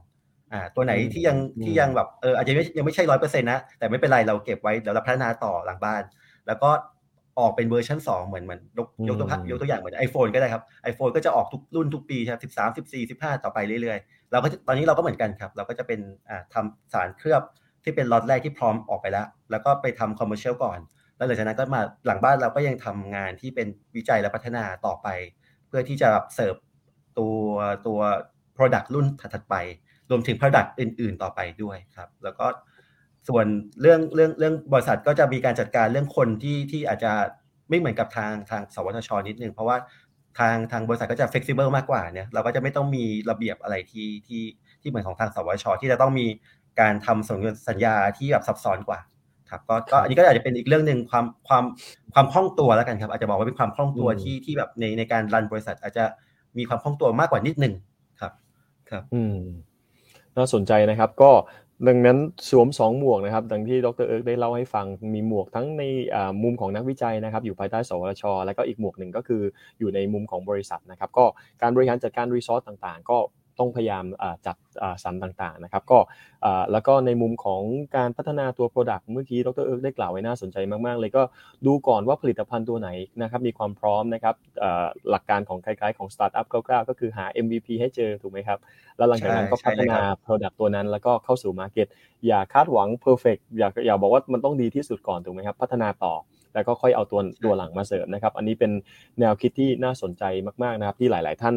[0.52, 6.02] อ่าตัวไหนที่ยังที่ยังแบบเอออาจจะยังไม่ใช่ร้อยเปอร์เซ็นต์นะ แต่ไม่เป็นไรเราเก็บไว้เดี๋ยวเราพัฒนาต่อหลังบ้าน
[6.46, 6.70] แล้วก็
[7.38, 9.16] ออกเป็นเวอร์ชัน2 เหมือนเหมือนยกตัว
[9.50, 17.42] ยกตัวอย่างเหมือน iPhone ก็ได้ครับ iPhone ก็จะออกทุกรุ่นทุกปีใช่สิบสามสิบสี่สิบห้าต่อไปเรื่อยๆเราก็ตอนนี้เราก็เหมือนกันครับ เราก็จะเป็นอ่าทำสารเคลือบ
[17.84, 20.78] ที่เป็นล็อตแรกที่พร้อมออกไปแล้ว แล้วก็ไปทำ commercial ก่อน
[21.16, 23.66] แล้วหลังจากนั้นก็มาหลังบ้านเราก็ยังทำงานที่เป็น
[23.96, 25.08] วิจัยและพัฒนาต่อไป
[25.66, 26.54] เพื่อที่จะเสิร์ฟ
[27.18, 27.38] ตัว
[27.86, 28.00] ตัว
[28.56, 29.54] Product รุ่นถัดไป
[30.10, 32.46] รวมถึง Product อื่น ๆ ต่อไปด้วยครับ แล้วก็
[33.28, 33.46] ส่วน
[33.80, 37.12] เรื่องเรื่องเรื่องบริษัทก็จะมีการจัดการเรื่องคนที่ที่อาจจะ
[37.68, 39.76] ไม่เหมือนกับทางทางสวทชนิดนึง เพราะว่า
[40.38, 44.42] ทางทางบริษัทก็จะ flexible มากกว่าเนี่ยเราก็จะไม่ต้องมีระเบียบอะไรที่ที่
[44.82, 46.26] ที่เหมือนของทางสวทชที่จะต้องมี
[46.80, 49.00] การทำสัญญาที่แบบซับซ้อนกว่า
[49.50, 51.64] ครับก็ก็อันนี้ก็อาจจะเป็นอีกเรื่องหนึ่งความความ
[52.14, 56.04] ความคล่องตัวแล้วกันครับ อาจจะบอกว่าเป็นความคล่องตัวที่ที่แบบในในการ run บริษัท อาจจะ
[56.58, 57.74] มีความคล่องตัวมากกว่านิดหนึ่ง
[58.20, 58.32] ครับ
[58.90, 59.36] ครับ อืม
[60.36, 61.32] น่าสนใจนะครับ ก็
[61.88, 62.18] ดังนั้น
[62.50, 65.82] สวม 2 หมวกนะครับ ดังที่ดรเอิร์กได้เล่าให้ฟังมีหมวกทั้งใน
[66.42, 69.42] มุมของนักวิจัยนะครับ อยู่ภายใต้สวทชแล้วก็อีกหมวกหนึ่งก็คือ
[69.78, 71.24] อยู่ในมุมของบริษัทนะครับ ก็
[71.62, 73.18] การบริหารจัดการ resource ต่างๆ ก็
[73.60, 74.04] ต้องพยายาม
[74.46, 74.56] จัด
[75.04, 75.98] สรรต่างๆนะครับก็
[76.72, 77.62] แล้วก็ในมุมของ
[77.96, 81.22] การพัฒนาตัว Product เมื่อกี้ดรเอิร์กได้กล่าวไว้น่าสนใจมากๆ เลยก็
[81.66, 82.88] ดูก่อนว่าผลิตภัณฑ์ตัวไหน
[83.22, 84.34] นะครับมีความพร้อมนะครับ
[85.10, 88.58] หลักการของคล้ายๆของสตาร์ทอัพคร่าวๆก็คือหา MVP ให้เจอถูกไหมครับ
[88.96, 91.88] แล้วหลังจากนั้นก็พัฒนา Product ตัวนั้น แล้วก็เข้าสู่ Market
[92.26, 96.14] อย่าคาดหวัง Perfect อย่าอย่าบอกว่ามันต้องดีที่สุดก่อนถูกไหมครับพัฒนาต่อ
[96.54, 98.72] แล้วก็ค่อยเอาตัวตัวหลังมาเสริมนะครับ อันนี้เป็น
[99.20, 100.24] แนวคิดที่น่าสนใจ
[100.62, 101.54] มากๆนะครับ ที่หลาย ๆ ท่าน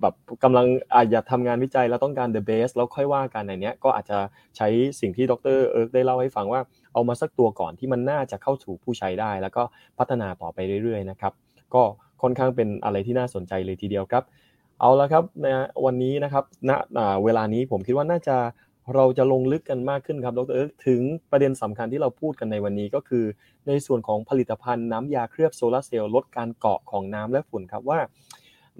[0.00, 4.18] แบบกำลังอาจจะทำงานวิจัยแล้วต้องการ the best แล้วค่อยว่ากันในนี้ก็อาจจะ
[4.56, 4.68] ใช้
[5.00, 6.60] สิ่งที่ดรเอิร์กได้เล่าให้ฟังว่า
[6.94, 9.62] เอามาสักตัวก่อนที่มันน่าจะเข้าสู่ผู้ใช้ได้ แล้วก็
[9.98, 11.32] พัฒนาต่อไปเรื่อย ๆ นะครับ
[11.74, 11.82] ก็
[12.22, 14.24] ค่อนข้างเป็นอะไรที่น่าสนใจเลยทีเดียวครับ
[14.80, 16.70] เอาละครับนะวันนี้นะครับณ
[17.24, 18.36] เวลานี้ผมคิดว่าน่าจะ
[18.94, 23.24] เราจะลงลึกกันมากขึ้นครับดรเอิร์กถึงประเด็นสำคัญที่เราพูดกันในวันนี้ก็คือ
[23.68, 28.00] ในส่วนของผลิตภัณฑ์น้ำยาเคลือบโซลาเซลล์ลดการเกาะของน้ำและฝุ่นครับว่า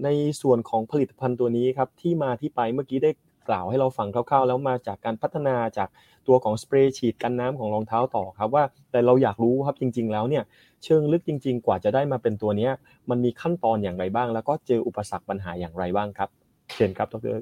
[0.05, 0.09] ใน
[0.43, 3.11] ส่วนของผลิตภัณฑ์ตัวนี้ครับที่มาที่ไปเมื่อกี้ได้
[3.49, 5.89] กล่าวให้เราฟังคร่าวๆ แล้วมาจากการพัฒนาจาก
[6.29, 10.45] ตัวของสเปรย์ฉีดกันน้ำของรองเท้าต่อครับว่าแต่เราอยากรู้ครับจริง ๆ แล้วเนี่ย
[10.85, 12.69] เชิงลึกจริง ๆ กว่าจะได้มาเป็นตัวนี้
[13.11, 16.29] มันมีขั้นตอนอย่างไรบ้าง แล้วก็เจออุปสรรคปัญหาอย่างไรบ้างครับ
[16.75, 17.37] เชิญครับดร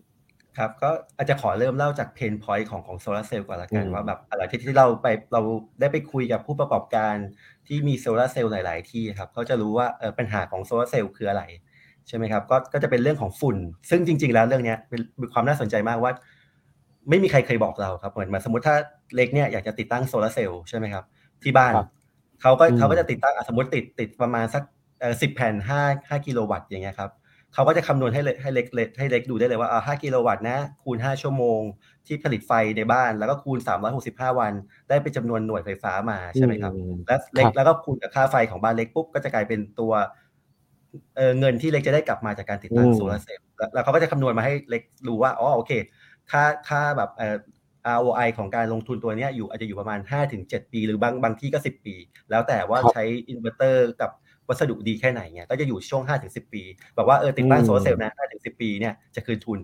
[0.59, 5.41] ครับก็อาจจะขอเริ่มเล่าจากเพนพอยต์ของของโซลาเซลล์ก่อนละกันว่าแบบอะไรที่ที่เราไปเรา
[5.81, 7.15] ได้ไปคุยกับผู้ประกอบการ
[7.67, 11.43] ที่มีโซลาเซลล์หลาย ๆ ที่ครับเขาจะรู้ว่าเออปัญหาของโซลาเซลล์คืออะไร
[12.09, 13.57] ใช่ไหมครับก็ก็จะเป็นเรื่องของฝุ่น
[13.91, 15.01] ซึ่งจริง ๆ แล้วเรื่องนี้เป็น
[15.33, 16.13] ความน่าสนใจมากว่า
[17.09, 18.77] ไม่มีใครเคยบอกเราครับเหมือนมาสมมติถ้า
[19.17, 21.05] เล็กเนี่ยอยากจะติดตั้งโซลาเซลล์ใช่ไหมครับ
[21.43, 21.73] ที่บ้าน
[22.43, 24.63] เขาก็เขาก็จะติดตั้งสมมติติดติดประมาณสัก
[25.23, 27.11] สิบแผ่นห้าห้ากิโลวัตต์อย่างเงี้ยครับ
[27.59, 28.67] เขาก็จะคำนวณให้เล็กให้เล็ก
[28.99, 31.61] ให้เล็กดูได้เลยว่าห้ากิโลวัตต์นะ คูณห้าชั่วโมง
[32.07, 34.53] ที่ผลิตไฟในบ้าน แล้วก็คูณสามร้อยหกสิบห้าวัน
[34.89, 36.73] ได้เป็นจำนวนหน่วยไฟฟ้ามาใช่ไหมครับ
[37.07, 39.93] แล้วเล็กแล้วก็คูณกับค่าไฟของบ้านเล็กปุ๊บก็จะกลายเป็นตัว
[41.39, 45.73] เงินที่เล็กจะได้กลับมาจากการติดตั้งโซลาร์เซลล์แล้วเขาก็จะคำนวณมาให้เล็กรู้ว่าอ๋อโอเค
[46.31, 47.37] ค่าค่าแบบเอ่อ
[47.97, 50.01] ROI ของการลงทุนตัวนี้อยู่อาจจะอยู่ประมาณ
[50.37, 51.95] 5-7 ปี หรือบางบางที่ก็ 10 ปี
[52.31, 54.11] แล้วแต่ว่าใช้อินเวอร์เตอร์กับ
[54.49, 56.63] วัสดุดีแค่ไหนเนี่ยก็จะอยู่ช่วง 5-10 ปี
[56.97, 59.59] บอกว่าเออติดตั้งโซลาร์เซลล์นะ5-10 ปีเนี่ยจะคืนทุน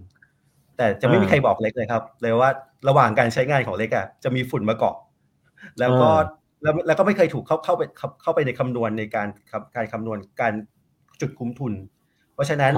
[0.77, 2.51] แต่จะไม่มีใครบอกเล็กเลยครับ เลยว่า
[2.89, 4.97] ระหว่างการใช้งานของเล็กอะจะมีฝุ่นมาเกาะ
[5.81, 6.09] แล้วก็
[6.63, 7.83] แล้วแล้วก็ไม่เคยถูกเข้าเข้าไป
[8.23, 9.29] เข้าไปในคำนวณในการ
[9.77, 10.53] การคำนวณการ
[11.21, 11.73] จุดคุ้มทุน
[12.35, 12.73] เพราะฉะนั้น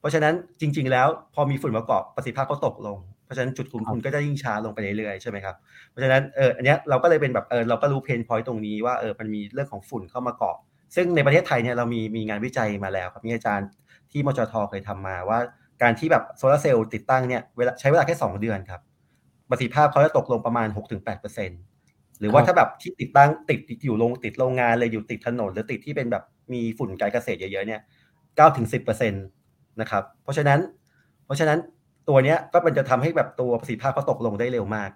[0.00, 5.56] เพราะฉะนั้นจริง ๆ แล้วพอมีฝุ่นมาเกาะประสิทธิภาพก็ตกลงเพราะฉะนั้นจุดคุ้มทุนก็จะยิ่งช้าลงไปเรื่อยๆใช่ไหมครับ
[5.90, 10.56] เพราะฉะนั้นเอออันนี้เราก็เลยเป็นแบบเออเราก็รู้เพนพอยต์ตรงนี้ว่าเออมันมีเรื่องของฝุ่นเข้ามาเกาะ
[10.94, 13.68] ซึ่งในประเทศไทยเนี่ยเรามีมีงานวิจัยมาแล้วครับมีอาจารย์
[14.10, 15.38] ที่มจทเคยทำมาว่า
[15.82, 18.80] การที่แบบโซลาเซลล์ติดตั้งเนี่ยเวลาใช้เวลาแค่ 2 เดือนครับ
[19.50, 20.68] ประสิทธิภาพเขาจะตกลงประมาณ
[21.44, 27.80] 6-8%หรือว่าถ้าแบบที่ติดตั้งติดอยู่โรงติดโรงงานเลยอยู่ติดถนน หรือติดที่เป็นแบบมีฝุ่นการเกษตรเยอะๆเนี่ย
[28.36, 29.18] เก้าถึงสิบเปอร์เซ็นต
[29.80, 30.60] นะครับเพราะฉะนั้น
[31.24, 31.58] เพราะฉะนั้น
[32.08, 34.90] ตัวเนี้ยก็มันจะทำให้แบบตัวประสิทธิภาพเขาตกลงได้เร็วมาก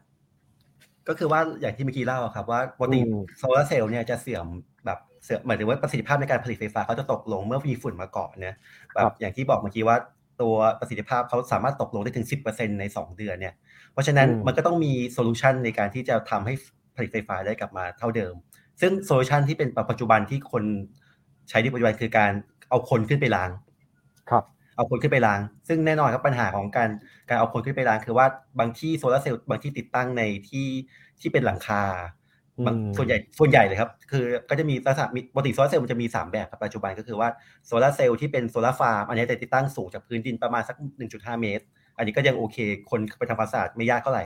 [1.08, 3.00] ก็คือว่าอย่างที่เมื่อกี้เล่าครับว่าปกติ
[3.38, 4.46] โซลาร์เซลล์เนี่ยจะเสื่อม
[4.86, 8.56] แบบ เสื่อมหมายถึงว่าประสิทธิภาพในการผลิตไฟฟ้าเขาจะตกลงเมื่อมีฝุ่นมาเกาะเนี่ย
[8.94, 9.96] แบบอย่างที่บอกเมื่อกี้ว่า
[10.40, 13.54] ตัวประสิทธิภาพเขาสามารถตกลงได้ถึงสิบเปอร์เซ็นต์ในสองเดือนเนี่ย
[13.92, 16.54] เพราะฉะนั้นมันก็ต้องมี solution ในการที่จะทำให้
[16.96, 18.34] ผลิตไฟฟ้าได้กลับมาเท่าเดิม
[18.80, 20.64] ซึ่ง solution ที่เป็นปัจจุบันที่คน
[21.48, 22.32] ใช้ในปัจจุบันคือการ
[22.68, 23.50] เอาคนขึ้นไปล้าง
[24.30, 24.44] ครับ
[24.76, 26.90] เอาคนขึ้นไปล้าง ซึ่งแน่นอนครับปัญหาของการ
[27.28, 28.26] การเอาคนขึ้นไปล้างคือว่า
[28.58, 30.66] บางที่โซลาร์เซลล์บางที่ติดตั้งในที่
[31.20, 32.19] ที่เป็นหลังคาบาง
[32.96, 37.28] ส่วนใหญ่ส่วนใหญ่เลยครับคือก็จะมีลักษณะปกติโซลาร์เซลล์มันจะมี 3 แบบครับปัจจุบันก็คือว่า
[37.66, 40.76] โซลาร์เซลล์ที่เป็น solar farm อันนี้จะติดตั้งสูงจากพื้นดินประมาณสัก
[41.08, 41.64] 1.5 เมตร
[41.96, 42.56] อันนี้ก็ยังโอเค
[42.90, 44.24] คนไปทำความสะอาดไม่ยากเท่าไหร่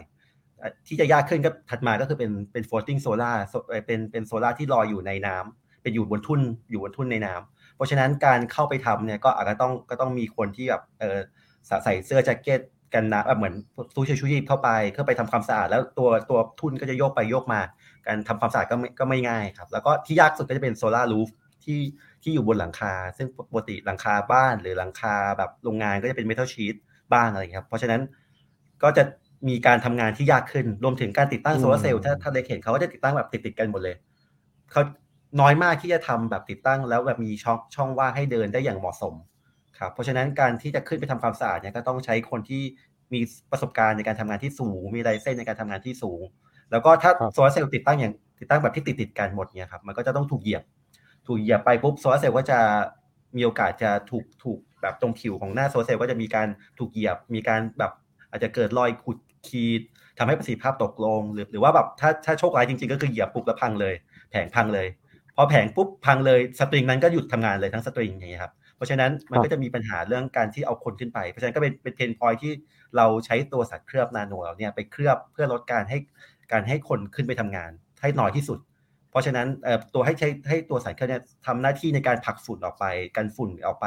[0.87, 3.37] ที่จะยากขึ้นก็ถัดมาก็คือเป็นเป็น floating solar
[3.87, 11.19] เป็นเป็นโซลาที่ลอยอยู่ในน้ำเป็นอยู่บนทุ่นอยู่บนทุ่นในน้ำเพราะฉะนั้นการเข้าไปทำเนี่ยก็อาจจะต้องก็ต้องมีคนที่แบบเออ
[11.85, 12.61] ใส่เสื้อแจ็คเก็ต
[12.95, 13.55] กันนะแบบเหมือน
[13.95, 17.61] ตู้ชูชีพเข้าไปเพื่อไปทำความสะอาดแล้วตัวตัวทุนก็จะโยกไปโยกมา
[18.07, 21.29] การทำความสะอาดก็ไม่ก็ไม่ง่ายครับ แล้วก็ที่ยากสุดก็จะเป็นโซลารูฟ
[21.65, 21.81] ที่
[22.23, 26.75] ที่อยู่บนหลังคา ซึ่งปกติหลังคาบ้านหรือหลังคาแบบโรงงานก็จะเป็นเมทัลชีต
[27.13, 28.01] บ้างอะไรครับ เพราะฉะนั้น
[28.83, 29.03] ก็จะ
[29.49, 33.97] มีการทำงานที่ยากขึ้น รวมถึงการติดตั้งโซลาเซลล์ถ้าถ้าเล็กเห็นเขาก็จะติดตั้งแบบติดติดกันหมดเลย
[34.71, 34.83] เขา
[35.41, 39.15] น้อยมากที่จะทำแบบติดตั้ง แล้วแบบมีช่องช่องว่างให้เดินได้อย่างเหมาะสม
[39.79, 42.63] ครับเพราะฉะนั้นการที่จะขึ้นไปทำความสะอาดเนี่ยก็ต้องใช้คนที่
[43.13, 46.23] มีประสบการณ์ในการทำงานที่สูง มีไลเซนในการทำงานที่สูง
[46.71, 50.63] แล้วก็ถ้าโซลาเซลล์ติดตั้งอย่างติดตั้งแบบที่ติดติดกันหมดเนี่ยครับมันก็จะต้องถูกเหยียบ
[51.27, 52.59] ถูกเหยียบไปปุ๊บโซลาเซลล์ก็จะ
[53.37, 56.49] มีโอกาสจะถูกถูกแบบตรงผิวของหน้าโซลาเซลล์ก็จะมีการ
[56.79, 57.93] ถูกเหยียบ มีการแบบ
[58.31, 59.81] อาจจะเกิดรอยขุดขีด
[60.19, 63.95] ทำให้ประสิทธิภาพตกลง หรือหรือว่าแบบถ้าถ้าโชคร้ายจริงๆ ก็คือเหยียบปุ๊บแล้วพังเลย
[64.31, 64.87] แผงพังเลย
[65.37, 72.53] พอแผงปุ๊บพังเลยสตริงนั้นก็หยุดทำงานเลยทั้งสตริงอย่างเงี้ยครับเพราะฉะนั้นมันก็จะมีปัญหาเรื่องการที่เอาคนขึ้นไป เพราะฉะนั้นก็เป็นเป็นเทนพอยที่
[72.97, 75.99] เราใช้ตัวสัตว์เคลือบนาโนเราเนี่ยไปเคลือบเพื่อลดการให้
[76.53, 77.71] การให้คนขึ้นไปทำงาน
[78.03, 78.59] ให้น้อยที่สุด
[79.11, 79.47] เพราะฉะนั้น
[79.95, 82.85] ตัวให้ใช้ให้ตัวสัตว์เคลือบเนี่ยทำหน้าที่ในการผลักฝุ่นออกไป
[83.17, 83.87] กันฝุ่นออกไป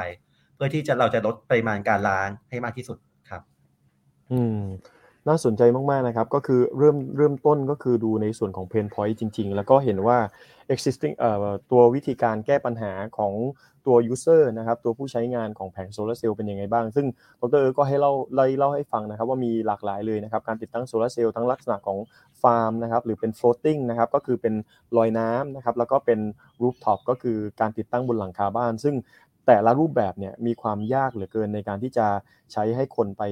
[0.56, 2.98] เพื่อที่จะเราจะลดปริมาณการล้างให้มากที่สุด
[3.30, 3.42] ครับ
[4.32, 4.62] อืม
[5.28, 10.18] น่าสนใจมาก ๆ นะครับ ก็คือเริ่มเริ่มต้นก็คือดูในส่วนของ pain point จริง ๆ แล้วก็เห็นว่า
[10.74, 13.34] existing เอ่อตัววิธีการแก้ปัญหาของ
[13.88, 17.08] ตัว user นะครับตัวผู้ใช้งานของแผงโซลาร์เซลล์เป็นยังไงบ้าง ซึ่ง
[17.42, 21.98] ดรก็ให้เล่าเล่าเล่าให้ฟังนะครับว่ามีหลากหลายเลยนะครับการติดตั้งโซลาร์เซลล์ทั้งลักษณะของ
[22.42, 24.54] ฟาร์มนะครับหรือเป็น floating นะครับก็คือเป็น
[24.98, 26.20] ลอยน้ำนะครับแล้วก็เป็น
[26.62, 28.96] rooftop ก็คือการติดตั้งบนหลังคาบ้าน ซึ่ง
[29.48, 32.08] แต่ละรูปแบบเนี่ยมีความยากเหลือเกินในการที่จะ
[32.54, 33.24] ใช้ให้คนไป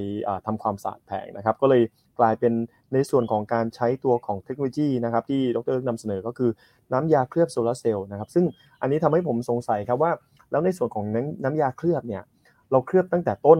[0.45, 1.81] ทำความสะอาดแผงนะครับ ก็เลย
[2.19, 2.53] กลายเป็น
[2.93, 6.49] ในส่วนของการใช้ตัวของเทคโนโลยีนะครับ ที่ดรนำเสนอก็คือ
[6.93, 8.45] น้ำยาเคลือบโซลาร์เซลล์นะครับ ซึ่ง
[8.81, 10.11] อันนี้ทำให้ผมสงสัยครับว่า
[10.55, 12.23] แล้วในส่วนของน้ำน้ำยาเคลือบเนี่ย
[12.71, 13.59] เราเคลือบตั้งแต่ต้น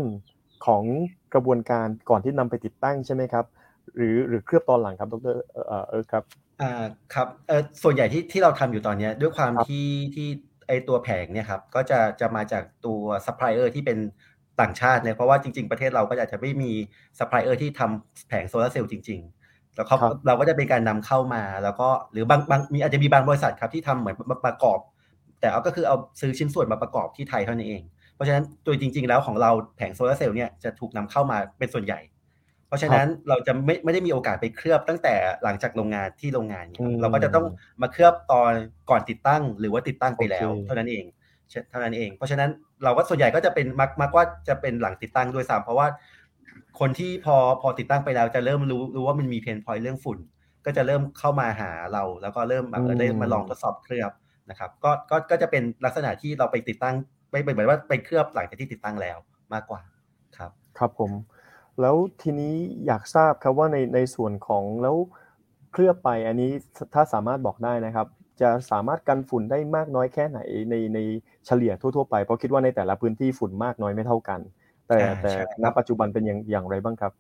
[0.66, 0.84] ของ
[1.34, 3.46] กระบวนการก่อนที่นำไปติดตั้งใช่ไหมครับ
[3.96, 5.36] หรือหรือเคลือบตอนหลังครับดร
[5.90, 6.24] เออครับ
[6.62, 10.28] อ่าครับเออส่วนใหญ่ที่ที่เราทำอยู่ตอนนี้ด้วยความที่ที่
[10.68, 13.98] ไอตัวแผงเนี่ยครับก็จะจะมาจากตัวซัพพลายเออร์ที่เป็น
[14.62, 16.72] ต่างชาติเนี่ยเพราะว่าจริง ๆ ประเทศเราก็อาจจะไม่มี
[17.20, 24.80] ซัพพลายเออร์ที่ทำแผงโซลาร์เซลล์จริง ๆ แล้วเขาเราก็จะเป็นการนำเข้ามาแล้วก็หรือบางบางมีอาจจะมีบางบริษัทครับที่ทำเหมือนประกอบ
[25.40, 27.84] แต่เอาก็คือเอาซื้อชิ้นส่วนมาประกอบที่ไทยเท่านั้นเอง
[28.16, 32.00] เพราะฉะนั้นโดยจริง ๆ แล้วของเราแผงโซลาร์เซลล์เนี่ยจะถูกนำเข้ามาเป็นส่วนใหญ่
[32.68, 36.66] เพราะฉะนั้นเราจะไม่ไม่ได้มีโอกาสไปเคลือบตั้งแต่หลังจากโรงงานที่โรงงาน
[37.02, 37.46] เราก็จะต้อง
[37.82, 38.54] มาเคลือบตอน
[38.90, 41.06] ก่อนติดตั้งหรือว่าติดตั้งไปแล้วเท่านั้นเอง
[41.70, 42.50] เท่านั้นเอง เพราะฉะนั้น
[42.84, 45.88] เราก็ส่วนใหญ่ก็จะเป็นมักมักว่าจะเป็นหลังติดตั้งด้วยซ้ำเพราะว่า
[46.80, 50.20] คนที่พอพอติดตั้งไปแล้วจะเริ่มรู้รู้ว่ามันมีเพนพอยต์เรื่องฝุ่น
[50.66, 54.12] ก็จะเริ่มเข้ามาหาเรา แล้วก็เริ่มแบบได้มาลองทดสอบเคลือบ
[54.50, 56.96] นะครับก็ก็ก็จะเป็นลักษณะที่เราไปติดตั้ง
[57.32, 59.18] ไม่เหมือนว่าไปเคลือบหลังจากที่ติดตั้งแล้ว
[59.54, 59.82] มากกว่า
[60.38, 61.12] ครับ ครับผม
[61.82, 62.54] แล้วทีนี้
[62.86, 64.96] อยากทราบครับว่าในในส่วนของแล้ว
[65.72, 66.52] เคลือบไปอันนี้
[66.94, 68.08] ถ้าสามารถบอกได้นะครับ
[68.42, 71.00] จะสามารถกันฝุ่นได้มากน้อยแค่ไหนในใน
[71.46, 74.40] เฉลี่ยทั่ว ๆ ไปเพราะคิดว่าในแต่ละพื้นที่ฝุ่นมากน้อยไม่เท่ากัน
[74.88, 77.12] แต่แต่ณปัจจุบันเป็นอย่างอย่างไรบ้างครับ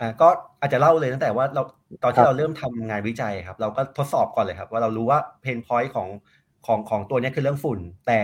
[0.00, 0.28] อ่าก็
[0.60, 1.62] อาจจะเล่าเลยตั้งแต่ว่าเรา
[2.02, 6.08] ตอนที่เราเริ่มทำงานวิจัยครับ เราก็ทดสอบก่อนเลยครับ ว่าเรารู้ว่าเพนพอยต์ของ
[6.66, 8.20] ของของตัวนี้คือเรื่องฝุ่น แต่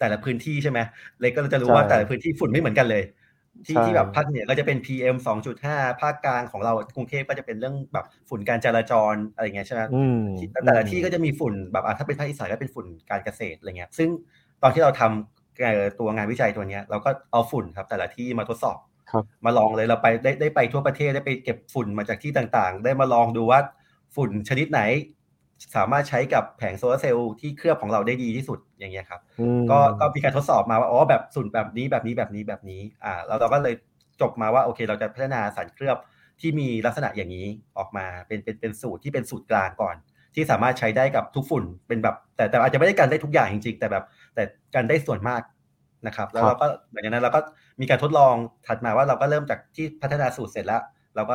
[0.00, 0.78] แต่ละพื้นที่ใช่ไหม
[1.20, 3.02] เลยก็จะรู้ว่าแต่ละพื้นที่ฝุ่นไม่เหมือนกันเลย
[3.66, 5.16] ที่ที่แบบภาคเหนือก็จะเป็น PM
[5.58, 9.82] 2.5 ภาคกลางของเรากรุงเทพก็จะเป็นเรื่องแบบฝุ่นการจราจรอะไรเงี้ยใช่ไหม
[10.64, 14.08] แต่ละที่ก็จะมีฝุ่นแบบถ้าเป็นภาคอีสานก็เป็นฝุ่นการเกษตรอะไรเงี้ย ซึ่ง
[14.62, 18.78] ตอนที่เราทำตัวงานวิจัยตัวเนี้ยเราก็เอาฝุ่นครับแต่ละที่มาทดสอบ
[19.44, 23.60] มาลองเลยเราไปได้ได้ไปทั่วประเทศได้ไปเก็บฝุ่นมาจากที่ต่างๆ ได้มาลองดูว่า
[24.16, 24.80] ฝุ่นชนิดไหน
[25.76, 29.20] สามารถใช้กับแผงโซลาเซลล์ที่เคลือบของเราได้ดีที่สุดอย่างเงี้ยครับ
[29.70, 33.74] ก็ก็มีการทดสอบมาว่าอ๋อแบบสุ่นแบบนี้แบบนี้แบบนี้แบบนี้อ่าเราเราก็เลย
[34.20, 35.96] จบมาว่าโอเค เราจะพัฒนาสารเคลือบ
[36.40, 37.46] ที่มีลักษณะอย่างนี้
[37.78, 39.96] ออกมาเป็นเป็นเป็นสูตรที่เป็นสูตรกลางก่อน
[40.34, 44.42] ที่สามารถใช้ได้กับทุกฝุ่นเป็นแบบ แต่แต่อาจจะไม่ได้กันได้ทุกอย่างจริงๆ แต่แบบ แต่
[44.74, 45.40] กันได้ส่วนมาก
[46.06, 47.40] นะครับ แล้วเราก็หลังจากนั้นเราก็
[47.80, 48.34] มีการทดลอง
[48.66, 50.82] ถัดมาว่าเราก็เริ่มจากที่พัฒนาสูตรเสร็จแล้ว
[51.16, 51.34] เราก็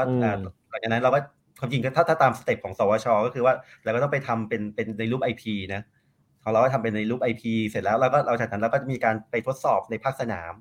[0.69, 1.19] หลังจากนั้นเราก็
[1.59, 3.53] ความจริงถ้าถ้าตามสเต็ปของสวช ก็คือว่า
[3.83, 5.81] เราก็ต้องไปทำเป็นเป็นในรูป IP นะ
[6.43, 10.53] ของเราก็ทำเป็นในรูป IP เสร็จแล้วเราก็เราจากนั้นเราก็จะมีการไปทดสอบในภาคสนาม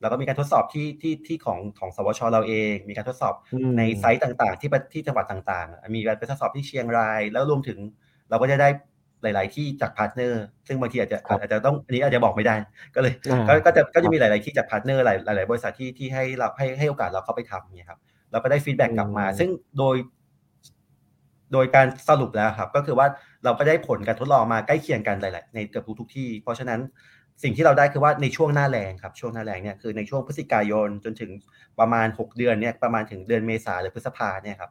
[0.00, 3.34] แล้วก็มีการทดสอบที่ที่ที่ของของสวทชเราเอง มีการทดสอบ
[3.78, 7.78] ใน site ต่างๆ ที่ที่จังหวัดต่างๆ มีการไปทดสอบที่เชียงราย แล้วรวมถึง
[8.30, 8.68] เราก็จะได้
[9.22, 12.54] หลาย ๆ ที่จาก partner ซึ่งบางทีอาจจะอาจจะต้องอันนี้อาจจะบอกไม่ได้
[12.94, 13.14] ก็เลย
[13.66, 18.00] ก็จะก็จะมีหลาย ๆ ที่จาก partner หลายหลายบริษัทที่ที่ให้เราให้ให้โอกาสเราเข้าไปทำเนี่ยครับ
[18.30, 19.96] เราก็ได้ feedback กลับมา ซึ่งโดย
[21.52, 23.06] โดยการสรุปแล้วครับ ก็คือว่า
[23.44, 26.80] เราก็ได้ผลการทดลองมาใกล้เคียงกันหลาย ๆ ในเกือบทุกที่ เพราะฉะนั้น
[27.42, 31.30] สิ่งที่เราได้คือว่าในช่วงหน้าแรงครับช่วงหน้าแรงเนี่ยคือในช่วงพฤศจิกายนจนถึง
[31.78, 34.70] ประมาณ 6 เดือนเนี่ยประมาณถึงเดือนเมษาหรือพฤษภาเนี่ยครับ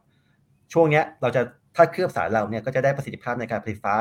[0.73, 1.41] ช่วงเนี้ยเราจะ
[1.75, 3.95] ถ้าเคลือบสารเราเนี่ยก็จะได้ประสิทธิภาพในการผลิตฟ้า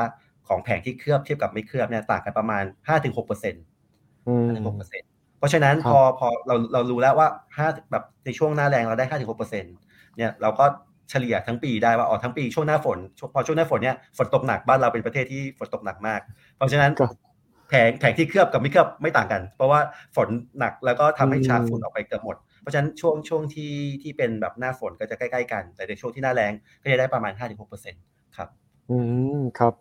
[0.47, 3.63] ของแผงที่เคลือบเทียบกับไม่เคลือบเนี่ยต่างกันประมาณ5-6%เปอร์เซ็นต์
[5.39, 9.49] เพราะฉะนั้นพอพอเราเรารู้แล้วว่า5แบบในช่วงหน้าแรงเราได้5-6%
[10.17, 10.65] เนี่ยเราก็
[11.09, 12.97] เฉลี่ยทั้งปีได้ว่าอ๋อทั้งปีช่วงหน้าฝน
[13.33, 16.19] พอช่วงหน้าฝนเนี่ยฝนตกหนักบ้านเราเป็นประเทศที่ฝนตกหนักมาก
[16.55, 16.91] เพราะฉะนั้น
[17.69, 19.79] แผงแผงที่เคลือบกับไม่เคลือบไม่ต่างกัน เพราะว่า
[20.15, 20.27] ฝน
[20.59, 28.49] หนักแล้วก็ทำให้ชาฝุ่นออกไปเกือบหมด เพราะฉะนั้นช่วงช่วงที่ที่เป็นแบบหน้าฝนก็จะใกล้ๆกัน แต่ในช่วงที่หน้าแรงก็จะได้ประมาณ 5-6%ครับ
[28.89, 28.97] อื
[29.37, 29.73] มครับ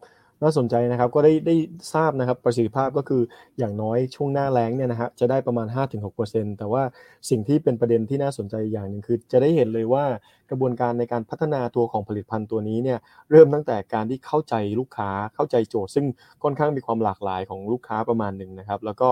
[0.43, 1.55] น่าสนใจนะครับก็ได้ได้
[1.95, 3.23] ทราบนะครับประสิทธิภาพก็คือ
[3.59, 5.67] อย่างน้อยช่วงหน้าแล้งเนี่ยนะฮะจะได้ประมาณ
[6.13, 6.83] 5-6%แต่ว่า
[7.31, 10.05] สิ่งที่เป็นประเด็นที่น่าสนใจอย่างหนึ่งคือ จะได้เห็นเลยว่า
[10.51, 12.99] กระบวนการในการพัฒนาตัวของผลิตภัณฑ์ตัวนี้เนี่ย
[13.31, 16.07] เริ่มตั้งแต่การที่เข้าใจลูกค้าเข้าใจโจทย์ ซึ่ง
[16.43, 19.09] ค่อนข้างมีความหลากหลายของลูกค้าประมาณหนึ่งนะครับ แล้วก็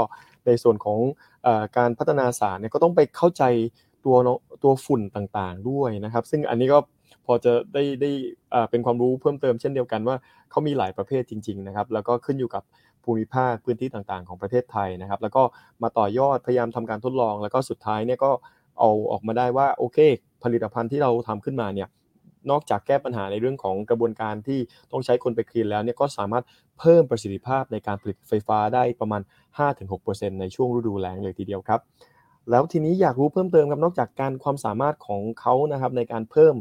[0.46, 0.98] ในส่วนของ
[1.46, 3.44] อการพัฒนาสารเนี่ยก็ต้องไปเข้าใจ
[4.04, 4.16] ตัว
[4.62, 6.78] ตัวฝุ่นต่างๆด้วยนะครับ ซึ่งอันนี้ก็
[7.26, 8.10] พอจะได้ได้
[8.70, 10.16] เป็นความรู้เพิ่มเติมเช่นเดียวกันว่า
[10.50, 12.62] เขามีหลายประเภทจริง ๆนะครับ แล้วก็ขึ้นอยู่กับ
[13.04, 15.42] ภูมิภาคพื้นที่ต่างๆ ของประเทศไทยนะครับ แล้วก็
[15.82, 18.30] มาต่อยอดพยายามทำการทดลอง แล้วก็สุดท้ายเนี่ยก็
[18.78, 19.98] เอาออกมาได้ว่าโอเค
[20.44, 21.88] ผลิตภัณฑ์ที่เราทำขึ้นมาเนี่ย
[22.50, 24.60] นอกจากแก้ปัญหาในเรื่องของกระบวนการที่
[24.92, 26.44] ต้องใช้คนไป clean แล้วเนี่ยก็สามารถ
[26.78, 29.22] เพิ่มประสิทธิภาพในการผลิตไฟฟ้าได้ประมาณ
[29.80, 31.80] 5-6%ในช่วงฤดูแล้งเลยทีเดียวครับ
[32.50, 36.54] แล้วทีนี้อยากรู้เพิ่มเติมครับนอกจากการความสามารถของเขานะครับในการเพิ่ม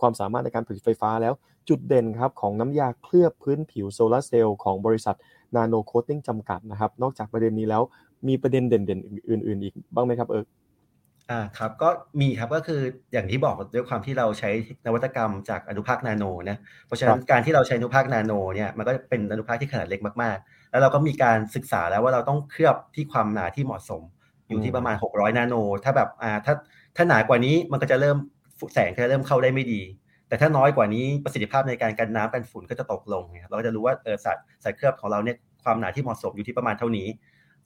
[0.00, 1.34] ความสามารถในการผลิตไฟฟ้าแล้ว
[1.68, 5.16] จุดเด่นครับของน้ำยาเคลือบพื้นผิวโซลาร์เซลล์ของบริษัท
[5.56, 7.82] นาโนโคตติ้งจำกัดนะครับ นอกจากประเด็นนี้แล้ว
[8.28, 10.46] มีประเด็นเด่นๆ อื่น ๆ อีกบ้างไหมครับเอิร์ก
[11.30, 11.88] อ่าครับก็
[12.20, 12.80] มีครับก็คือ
[13.12, 14.50] อย่างที่บอกด้วยความที่เราใช้
[14.86, 24.02] นวัตกรรมจากอนุภาคนาโนนะเพราะฉะนั้นการที่เราใช้อนุภาคนาโนเนี่ยมันก็เป็นอนุภาคที่ขนาดเล็กมากๆ แล้วเราก็มีการศึกษาแล้วว่าเราต้องเคลือบที่ความหนาที่เหมาะสม
[24.48, 26.54] อยู่ที่ประมาณ 600 นาโน ถ้าแบบอ่าถ้า
[26.96, 28.16] ถ้าหนากว่านี้มันก็จะเริ่ม
[28.74, 29.82] แสงก็จะเริ่มเข้าได้ไม่ดี
[30.28, 37.06] แต่ถ้าน้อยกว่านี้ประสิทธิภาพในการกันน้ำกันฝุ่นก็จะตกลงเราก็จะรู้ว่าเออสารสารเคลือบของเราเนี่ยความหนาที่เหมาะสมอยู่ที่ประมาณเท่านี้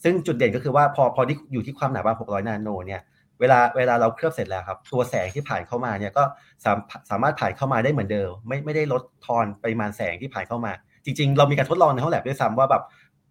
[0.05, 3.03] ซึ่งจุดเด่นก็คือว่าพอพอที่อยู่ที่ความหนาประมาณ600 นาโนเนี่ย
[3.41, 6.25] เวลาเวลาเราเคลือบเสร็จแล้วครับ ตัวแสงที่ผ่านเข้ามาเนี่ยก็
[6.65, 6.79] สาม
[7.11, 10.73] สามารถผ่านเข้ามาได้เหมือนเดิม ไม่ไม่ได้ลดทอนปริมาณแสงที่ผ่านเข้ามา
[11.05, 12.83] จริง ๆ เรามีการทดลองในห้องแลบด้วยซ้ำว่าแบบ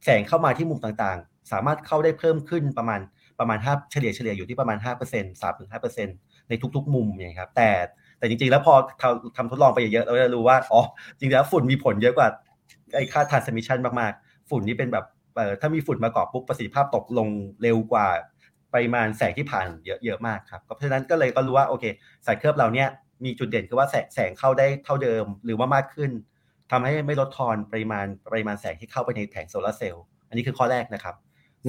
[0.05, 2.99] แสงเข้ามาที่มุมต่างๆ สามารถเข้าได้เพิ่มขึ้นประมาณ
[3.39, 7.69] ประมาณ5เฉลี่ยเฉลี่ยอยู่ที่ประมาณ5% 3-5% ในทุกๆ มุมเนี่ยครับ แต่
[8.17, 8.73] แต่จริงๆ แล้วพอ
[9.37, 10.81] ทำทดลองไปเยอะเราจะรู้ว่าอ๋อ
[11.17, 12.27] จริงๆแล้วฝุ่นมีผลเยอะกว่า
[12.95, 15.05] ไอ้ค่า transmission มากๆ ฝุ่นนี่เป็นแบบ
[15.61, 17.29] ถ้ามีฝุ่นมาเกาะปุ๊บประสิทธิภาพตกลง
[17.61, 18.07] เร็วกว่า
[18.73, 21.85] ปริมาณแสงที่ผ่านเยอะๆมากครับเพราะฉะนั้นก็เลยก็รู้ว่าโอเค
[22.25, 22.87] สายเคลือบเราเนี่ย
[23.25, 26.11] มีจุดเด่นคือว่าแสงแสงเข้าได้เท่าเดิมหรือว่ามากขึ้น
[26.71, 31.15] ทำให้ไม่ลดทอนปริมาณปริมาณแสงที่เข้าไปในแผงโซลาเซลล์อันนี้คือข้อแรกนะครับ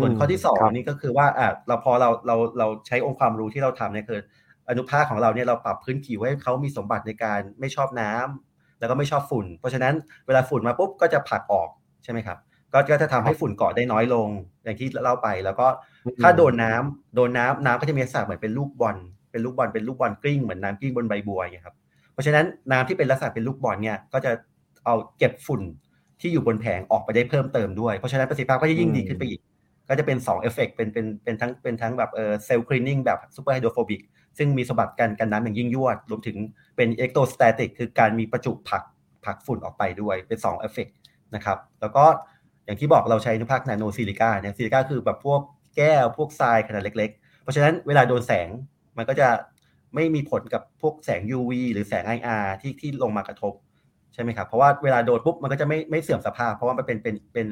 [0.01, 4.21] ส่วนข้อที่สองนี่ก็คือว่าอะเราพอเราเราเราใช้องค์ความรู้ที่เราทำเนี่ยคือ
[4.69, 9.95] อนุภาคของเราเนี่ยเราปรับพื้นผิวให้เขามีสมบัติในการไม่ชอบน้ำแล้วก็ไม่ชอบฝุ่น เพราะฉะนั้น
[10.27, 11.69] เวลาฝุ่นมาปุ๊บก็จะผลักออก
[12.05, 12.39] ใช่ไหมครับ
[12.73, 14.29] ก็ก็จะทำให้ฝุ่นเกาะได้น้อยลง
[14.65, 15.67] อย่างที่เล่าไป แล้วก็
[16.23, 18.97] ถ้าโดนน้ำโดนน้ำน้ำก็จะมีลักษณะเหมือนเป็นลูกบอล
[19.31, 21.77] เป็นลูกบอลเป็นลูกบอลกลิ้งเหมือนน้ำกลิ้งบนใบบัวอย่างครับ
[22.13, 24.31] เพราะฉะนั้นน้ำที่เป็นลักษณะเป็นลูกบอลเนี่ยก็จะ
[24.85, 25.63] เอาเก็บฝุ่น
[26.21, 29.41] ที่อยู่บนแผงออกไปได้เพิ่มเติมด้วยเพราะฉะนั้นประสิทธิภาพก็จะยิ่งดีขึ้นไปอีก
[29.89, 34.01] ก็จะเป็น2เอฟเฟกเป็นเป็นเป็นทั้งเป็นทั้งแบบเออ self-cleaning แบบ superhydrophobic
[34.39, 36.37] ซึ่งมีสมบัติกันกันน้ำอย่างยิ่งยวด รวมถึง
[36.77, 38.83] เป็น electrostatic คือการมีประจุผลัก
[39.25, 40.89] ผลักฝุ่นออกไปด้วยเป็น2เอฟเฟก
[41.35, 42.05] นะครับแล้วก็
[42.65, 45.41] อย่างที่บอกเราใช้อนุภาค nano silica เนี่ย silica คือแบบพวก
[45.77, 48.49] แก้วพวกทรายขนาดเล็ก ๆ เพราะฉะนั้นเวลาโดนแสง
[48.97, 49.29] มันก็จะ
[49.95, 53.55] ไม่มีผลกับพวกแสง UV หรือแสง IR ที่ที่ลงมากระทบ
[54.15, 57.47] ใช่ไหมครับ เพราะว่าเวลาโดนปุ๊บมันก็จะไม่ไม่เสื่อมสภาพ เพราะว่ามันเป็นเป็นเป็น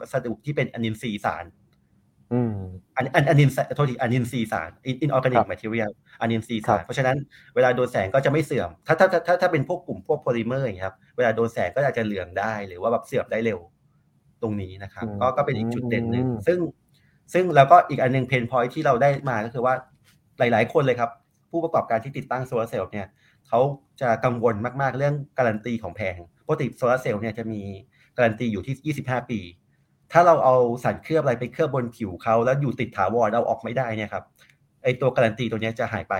[0.00, 1.44] วัสดุที่เป็นอนินทรีย์สาร
[2.96, 5.90] อันอันอนินโทษทีอนินทรีย์สาร inorganic material
[6.20, 7.16] อนินทรีย์สารเพราะฉะนั้น
[7.54, 13.60] เวลาโดนแสงก็จะไม่เสื่อม ถ้าถ้าถ้าถ้าเป็นพวกกลุ่มพวกโพลิเมอร์อย่างนี้ครับ เวลาโดนแสงก็อาจจะเหลืองได้หรือว่าแบบเสื่อมได้เร็ว
[14.42, 16.58] ตรงนี้นะครับ ก็ก็เป็นอีกจุดเด่นหนึ่งซึ่ง
[17.34, 19.74] ซึ่งแล้วก็อีกอันนึง pain point ที่เราได้มาก็คือว่า
[20.38, 21.10] หลาย ๆ คนเลยครับ
[21.50, 23.06] ผู้ประกอบการที่ติดตั้งโซลาร์เซลล์เนี่ย
[23.48, 23.60] เขา
[24.00, 26.16] จะกังวลมาก ๆ เรื่องการันตีของแผง
[26.46, 27.62] ปกติโซลาร์เซลล์เนี่ยจะมี
[28.16, 29.40] การันตีอยู่ที่ 25 ปี
[30.12, 34.24] ถ้าเราเอาสารเคลือบอะไรไปเคลือบบนผิวเขาแล้วอยู่ติดถาวรเราออกไม่ได้เนี่ยครับ
[34.82, 36.14] ไอตัวการันตีตัวนี้จะหายไป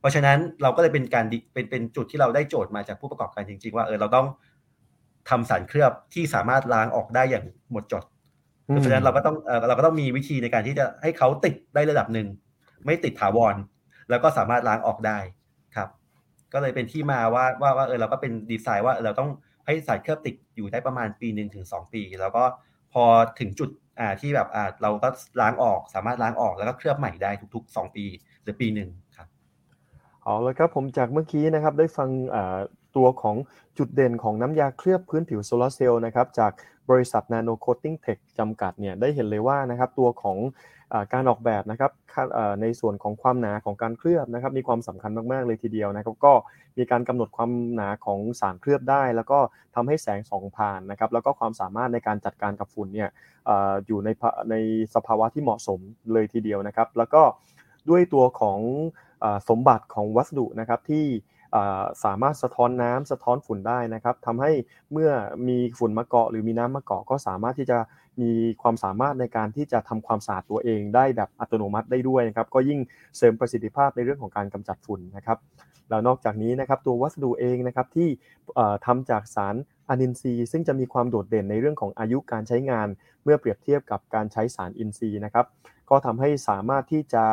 [0.00, 4.26] เพราะฉะนั้นเราก็เลยเป็นการเป็นเป็นจุดที่เราได้โจทย์มาจากผู้ประกอบการจริง ๆ ว่าเออเราต้อง
[5.30, 8.04] ทำสารเคลือบที่สามารถล้างออกได้อย่างหมดจด
[8.64, 9.36] เพราะฉะนั้นเราก็ต้อง
[9.68, 12.28] เราก็ต้องมีวิธีในการที่จะให้เขาติดได้ระดับหนึ่ง
[12.86, 13.54] ไม่ติดถาวร
[14.10, 15.18] แล้วก็สามารถล้างออกได้
[15.76, 15.88] ครับ
[16.52, 19.30] ก็เลยเป็นที่มาว่าว่าว่าเออเราก็เป็นดีไซน์ว่าเราต้อง
[19.66, 22.44] ให้สารเคลือบติดอยู่ได้ประมาณปีหนึ่งถึงสองปี แล้วก็
[22.92, 23.04] พอ
[23.40, 23.70] ถึงจุด
[24.20, 25.08] ที่แบบอ่าเราก็
[25.40, 28.04] ล้างออกสามารถล้างออกแล้วก็เคลือบใหม่ได้ทุกๆสองปี
[28.42, 29.28] หรือปีหนึ่งครับ
[30.22, 32.08] เอาแล้วครับผมจากเมื่อกี้นะครับได้ฟัง
[32.96, 33.36] ตัวของ
[33.78, 36.52] จุดเด่นของน้ำยาเคลือบพื้นผิวโซลาเซลล์นะครับจาก
[36.90, 40.38] บริษัท Nano Coating Tech จำกัดเนี่ยได้เห็นเลยว่านะครับตัวของ
[41.12, 41.90] การออกแบบนะครับ
[42.62, 46.32] ในส่วนของความหนาของการเคลือบนะครับมีความสำคัญมากๆเลยทีเดียวนะครับก็
[46.78, 49.38] มีการกำหนดความหนาของสารเคลือบได้ แล้วก็
[49.74, 53.08] ทำให้แสงส่องผ่านนะครับแล้วก็ความสามารถในการจัดการกับฝุ่นเนี่ย
[53.86, 54.08] อยู่ใน
[54.50, 54.54] ใน
[54.94, 55.80] สภาวะที่เหมาะสม
[56.12, 57.22] เลยทีเดียวนะครับ แล้วก็
[57.90, 58.60] ด้วยตัวของ
[59.48, 61.06] สมบัติของวัสดุนะครับที่
[62.04, 64.52] สามารถสะท้อนน้ำสะท้อนฝุ่นได้นะครับทำให้
[64.92, 65.10] เมื่อ
[65.48, 67.78] มีฝุ่นมาเกาะหรือมีน้ำมาเกาะก็สามารถที่จะ
[68.22, 68.30] มี
[68.62, 72.80] ความสามารถในการที่จะทำความสะอาดตัวเองได้แบบอัตโนมัติได้ด้วยนะครับก็ยิ่ง
[73.16, 75.38] เสริมประสิทธิภาพในเรื่องของการกำจัดฝุ่นนะครับ
[75.90, 78.08] แล้วนอกจากนี้นะครับตัววัสดุเองนะครับที่
[78.86, 79.54] ทำจากสาร
[79.88, 82.88] อะนินทรีย์ซึ่งจะมีความโดดเด่นในเรื่องของอายุการใช้งาน
[83.24, 85.46] เมื่อเปรียบเทียบกับการใช้สารอินทรีย์นะครับ
[85.90, 87.24] ก็ทำให้สามารถที่จะ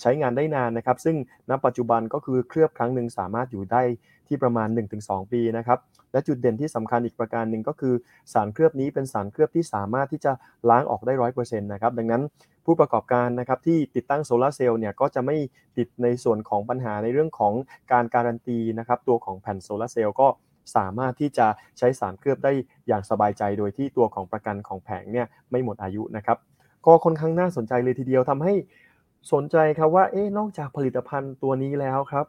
[0.00, 1.16] ใช้งานได้นานนะครับ ซึ่ง
[1.50, 3.82] ณปัจจุบันก็คือเคลือบครั้งหนึ่งสามารถอยู่ได้
[4.28, 4.68] ที่ประมาณ
[5.00, 5.78] 1-2 ปีนะครับ
[6.12, 7.94] และจุดเด่นที่สำคัญอีกประการหนึ่งก็คือ
[8.32, 10.32] สารเคลือบนี้เป็นสารเคลือบที่สามารถที่จะ
[10.70, 12.22] ล้างออกได้ร้อยเปอร์เซ็นต์นะครับ ดังนั้น
[12.66, 15.36] ผู้ประกอบการนะครับที่ติดตั้งโซลาเซลล์เนี่ยก็จะไม่
[15.78, 17.54] ติดในส่วนของปัญหาในเรื่องของ
[17.92, 20.28] การการันตีนะครับตัวของแผ่นโซลาเซลล์ก็
[20.76, 21.46] สามารถที่จะ
[21.78, 22.52] ใช้สารเคลือบได้
[22.86, 26.38] อย่างสบายใจโดยที่ตัวของประกันของแผงเนี่ยไม่หมดอายุนะครับ
[26.86, 28.54] ก็ค่อนข้างน่าสนใจเลยทีเดียวทำให้
[29.32, 32.26] สนใจครับว่าเอ๊นอกจากผลิตภัณฑ์ตัวนี้แล้วครับ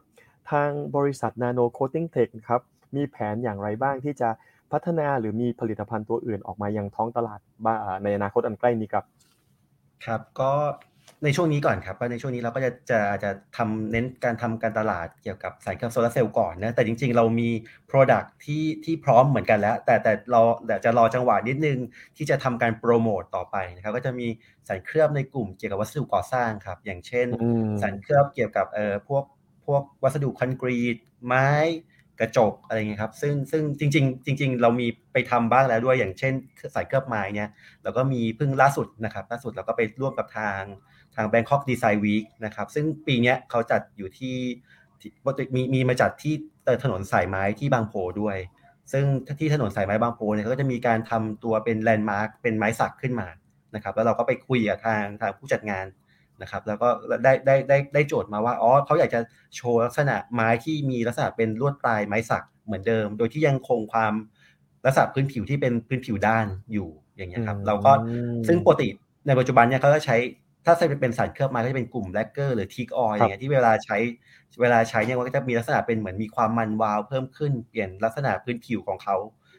[0.50, 2.60] ทางบริษัท Nano Coating Tech ครับ
[2.96, 4.28] มีแผนอย่างไรบ้างที่จะ
[4.72, 7.40] พัฒนาหรือมีผลิตภัณฑ์ตัวอื่นออกมายังท้องตลาด
[8.02, 9.04] ในอนาคตอันใกล้นี้ครับ
[10.04, 10.52] ครับก็
[11.24, 17.50] ในช่วงนี้ก่อนครับก็ในช่วงนี้เราก็จะจะจะทำเน้นการทำการตลาดเกี่ยวกับสายเครื่องโซลาร์เซลล์ก่อนนะแต่จริงๆ เรามี
[17.90, 21.78] Product ที่ที่พร้อมเหมือนกันแล้ว แต่แต่เราแต่จะรอจังหวะนิดนึง
[22.16, 24.26] ที่จะทำการโปรโมตต่อไปนะครับก็จะมี
[24.68, 27.26] สารเคลือบในกลุ่มเกี่ยวกับวัสดุก่อสร้างครับ อย่างเช่น
[27.82, 29.24] สารเคลือบเกี่ยวกับเอ่อพวก
[29.66, 30.96] พวกวัสดุคอนกรีต
[31.26, 31.48] ไม้
[32.20, 36.32] กระจกอะไรเงี้ยครับซึ่งซึ่งจริง ๆ จริง ๆ เรามีไปทำบ้างแล้วด้วยอย่างเช่น
[36.74, 37.48] สายเคลือบไม้เนี่ย
[37.82, 40.62] เราก็มีเพิ่งล่าสุดนะครับล่าสุดเราก็ไปร่วมกับทาง
[41.16, 44.36] ทาง Bangkok Design Week นะครับ ซึ่งปีนี้เขาจัดอยู่ที่
[45.54, 46.34] มีมีมาจัดที่
[46.84, 48.36] ถนนสายไม้ที่บางโพด้วย
[48.92, 49.04] ซึ่ง
[49.40, 53.28] ที่ถนนสายไม้บางโพเนี่ยก็จะมีการทำตัวเป็นแลนด์มาร์คเป็นไม้สักขึ้นมา
[53.74, 55.86] นะครับ แล้วเราก็ไปคุยกับทางทางผู้จัดงาน
[56.42, 56.88] นะครับ แล้วก็
[57.24, 59.20] ได้ได้ได้ได้โจทย์มาว่าอ๋อเขาอยากจะ
[59.56, 64.14] โชว์ลักษณะไม้ที่มีลักษณะเป็นลวดปลายไม้สักเหมือนเดิม โดยที่ยังคงความ
[64.84, 67.92] ลักษณะพื้นผิวที่เป็นพื้นผิวด้านอยู่อย่างเงี้ยครับ เราก็
[68.48, 68.88] ซึ่งปกติ
[69.26, 70.16] ในปัจจุบันเนี่ยเขาก็ใช้
[70.66, 73.96] ถ้าใช้เป็นสารเคลือบไม้ก็จะเป็นกลุ่มแลกเกอร์หรือทิกออยอย่างเงี้ยที่เวลาใช้
[74.60, 79.16] เวลาใช้เนี่ยก็จะมีลักษณะเป็นเหมือนมีความมันวาวเพิ่มขึ้นเปลี่ยนลักษณะพื้นผิวของเขา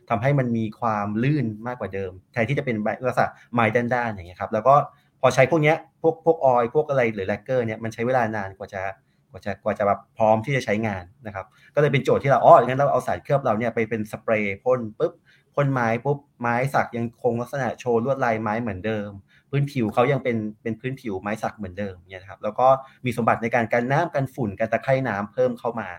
[0.10, 2.76] ทำให้มันมีความลื่นมากกว่าเดิมแทนที่จะเป็น
[3.08, 4.76] ลักษณะไม้ด้านๆอย่างเงี้ยครับ แล้วก็
[5.22, 8.82] พอใช้พวกนี้พวกพวกออยพวกอะไรหรือแลกเกอร์เนี่ยมันใช้เวลานานกว่าจะ
[9.32, 11.46] กว่าจะกว่าจะแบบพร้อมที่จะใช้งานนะครับ
[11.76, 15.14] ก็เลยเป็นโจทย์ที่เราอ๋องั้นเราเอาสารเคลือบเราเนี่ยไปเป็นสเปรย์พ่นปุ๊บ
[15.56, 19.10] พ่นไม้ปุ๊บไม้สักยังคงลักษณะโชว์ลวดลายไม้เหมือนเดิม
[19.50, 22.68] พื้นผิวเขายังเป็นเป็นพื้นผิวไม้สักเหมือนเดิมเนี่ยครับแล้วก็
[23.06, 25.90] มีสมบัติในการกันน้ำกันฝุ่นกันตะไคร่น้ำเพิ่มเข้ามา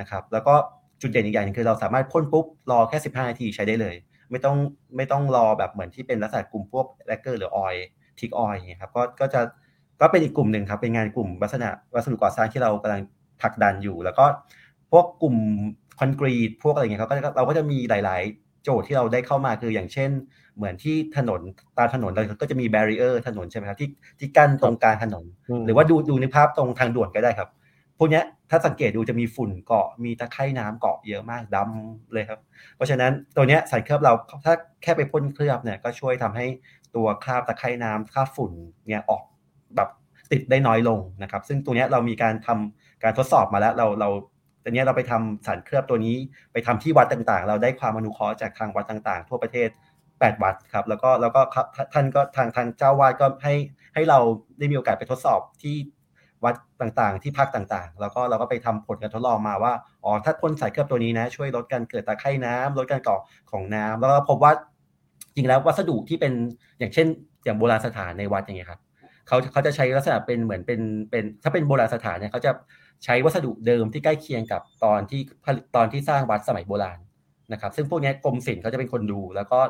[0.00, 0.54] นะครับแล้วก็
[1.00, 3.94] จุดเด่นอีกอย่างนึงคือเราสามารถพ่นปุ๊บรอแค่ 15 นาทีใช้ได้เลย
[4.30, 4.56] ไม่ต้อง
[4.96, 9.40] ไม่ต้องรอแบบเหมือนที่เป็นลักษณะกลุ่มพวกแลกเกอร์หรือ oil teak oil อย่างเงี้ยครับก็ก็จะ
[10.00, 13.02] ก็เป็นอีกกลุ่มหนึ่งครับเป็นงานกลุ่มวัสดุวัสดุก่อสร้างที่เรากำลัง
[13.40, 14.24] ผลักดันอยู่ แล้วก็
[14.90, 15.36] พวกกลุ่ม
[15.98, 20.10] คอนกรีตพวกอะไรเงี้ยเขาก็เราก็จะมีหลาย ๆ โจทย์ที่เราได้เข้ามาคืออย่างเช่น
[20.56, 21.40] เหมือนที่ถนน
[21.78, 23.88] ตามถนนเราก็จะมี barrier ถนนใช่ไหมครับที่
[24.18, 25.24] ที่กั้นตรงกลางถนน
[25.64, 27.48] หรือว่าดูดูในภาพตรงทางด่วนก็ได้ครับ
[27.98, 32.40] พวกนี้ถ้าสังเกตดูจะมีฝุ่นเกาะมีตะไคร่น้ำเกาะเยอะมากดำเลยครับ
[32.76, 34.12] เพราะฉะนั้นตัวนี้สารเคลือบเรา
[34.44, 36.46] ถ้าแค่ไปพ่นเคลือบเนี่ยก็ช่วยทำให้
[36.94, 38.52] ตัวคราบตะไคร่น้ำคราบฝุ่น
[38.88, 39.22] เนี่ยออก
[39.76, 39.88] แบบ
[40.32, 44.08] ติดได้น้อยลงนะครับ ซึ่งตัวนี้เรามีการทำการทดสอบมาแล้วเราเรา
[44.68, 46.16] ตอนนี้เราไปทำสารเคลือบตัวนี้
[46.52, 49.68] ไปทำที่วัดต่างๆ เราได้ความอนุเคราะห์จากทางวัดต่างๆ ทั่วประเทศ
[50.04, 51.40] 8 วัดครับ แล้วก็แล้วก็
[51.94, 53.54] ท่านก็ทางทางเจ้าวาดก็ให้
[53.94, 54.18] ให้เรา
[54.58, 55.74] ได้มีโอกาสไปทดสอบที่
[56.44, 59.72] วัดต่างๆ ที่พักต่างๆ แล้วก็เราก็ไปทำผลการทดลองมาว่า
[60.04, 63.16] อ๋อถ้าพ่นสารเคลือบตัวนี้นะ ช่วยลดการเกิดตะไคร่น้ำลดการก่อ
[63.50, 64.52] ของน้ำแล้วก็พบว่า
[65.34, 66.32] จริงแล้ววัสดุที่เป็น
[66.78, 67.06] อย่างเช่น
[67.44, 68.80] อย่างโบราณสถานในวัดอย่างเงี้ยครับ
[69.26, 72.50] เขาเขาจะใช้ลักษณะเป็นเหมือนเป็นเป็นถ้าเป็นโบราณสถานเนี่ยเขาจะ
[73.04, 75.20] ใช้วัสดุเดิมที่ใกล้เคียงกับตอนที่
[75.76, 76.98] ตอนที่สร้างวัดสมัยโบราณ
[77.52, 79.60] นะครับ ซึ่งพวกนี้กรมศิลป์เขาจะเป็นคนดูแล้วก็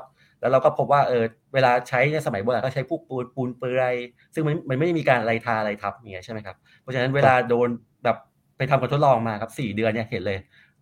[0.40, 1.24] แล้วเราก็พบว่าเออ
[1.54, 3.94] เวลาใช้ในสมัยโบราณก็ใช้พวกปูนปูนเปือย
[4.34, 7.68] ซึ่งมันมันไม่ได้มีการอะไรทาอะไรทับอย่างเงี้ยใช่ไหมครับเพราะฉะนั้นเวลาโดน
[8.04, 8.16] แบบ
[8.56, 10.38] ไปทำการทดลองมาครับสี่เดือนเนี่ยเห็นเลย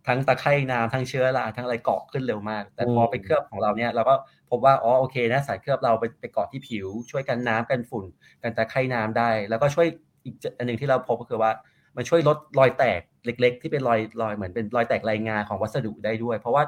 [0.07, 4.15] ทั้งตะไคร่น้ำทั้งเชื้อราทั้งอะไรเกาะขึ้นเร็วมาก แต่พอไปเคลือบของเราเนี่ยเราก็
[4.49, 8.05] พบว่าอ๋อโอเคนะสารเคลือบเราไปไปเกาะที่ผิว ช่วยกันน้ำกันฝุ่น
[8.43, 9.87] กันตะไคร่น้ำได้ แล้วก็ช่วย
[10.25, 11.51] อีกอันหนึ่งที่เราพบก็คือว่า
[11.97, 16.63] มันช่วยลดรอยแตกเล็ก ๆ ที่เป็นรอยรอยเหมือนเป็นรอยแตกลายงาของวัสดุได้ด้วย เพราะว่า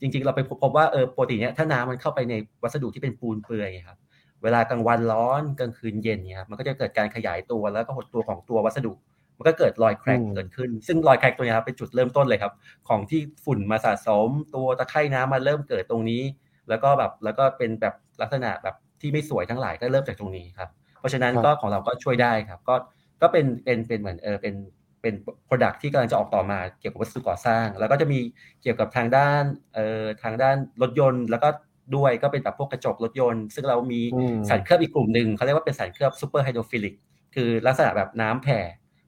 [0.00, 3.98] จริง ๆ เราไปพบว่าเออปกติเนี้ยถ้าน้ำมันเข้าไปในวัสดุที่เป็นปูนเปื่อยครับ
[4.42, 8.92] เวลากลางวันร้อนกลางคืนเย็นเนี่ยครับมันก็จะเกิดการขยายตัวแล้วก็หดตัวของตัววัสดุ
[9.38, 12.52] มันก็เกิดรอยแครกเกิดขึ้น ซึ่งรอยแครกตัวนี้ครับเป็นจุดเริ่มต้นเลยครับ
[12.88, 16.22] ของที่ฝุ่นมาสะสม ตัวตะไคร่น้ำมาเริ่มเกิดตรงนี้
[16.68, 20.68] แล้วก็แบบแล้วก็เป็นแบบลักษณะแบบที่ไม่สวยทั้งหลายก็เริ่มจากตรงนี้ครับ
[20.98, 22.74] เพราะฉะนั้นก็ของเราก็ช่วยได้ครับ ก็
[23.22, 24.54] ก็เป็นเป็นเป็นเหมือนเออเป็น
[25.02, 25.14] เป็น
[25.46, 28.18] product ที่กำลังจะออกต่อมาเกี่ยวกับวัสดุก่อสร้าง แล้วก็จะมี
[28.62, 29.42] เกี่ยวกับทางด้าน
[29.74, 31.48] เอ่อทางด้านรถยนต์ แล้วก็
[31.96, 34.00] ด้วยก็เป็นแบบพวกกระจกรถยนต์ ซึ่งเรามี
[34.48, 36.94] สารเคลือบอีกกลุ่มหนึ่งเขาเรียกว่าเป็นสารเคลือบ superhydrophilic
[37.34, 38.58] คือลักษณะแบบน้ำแผ่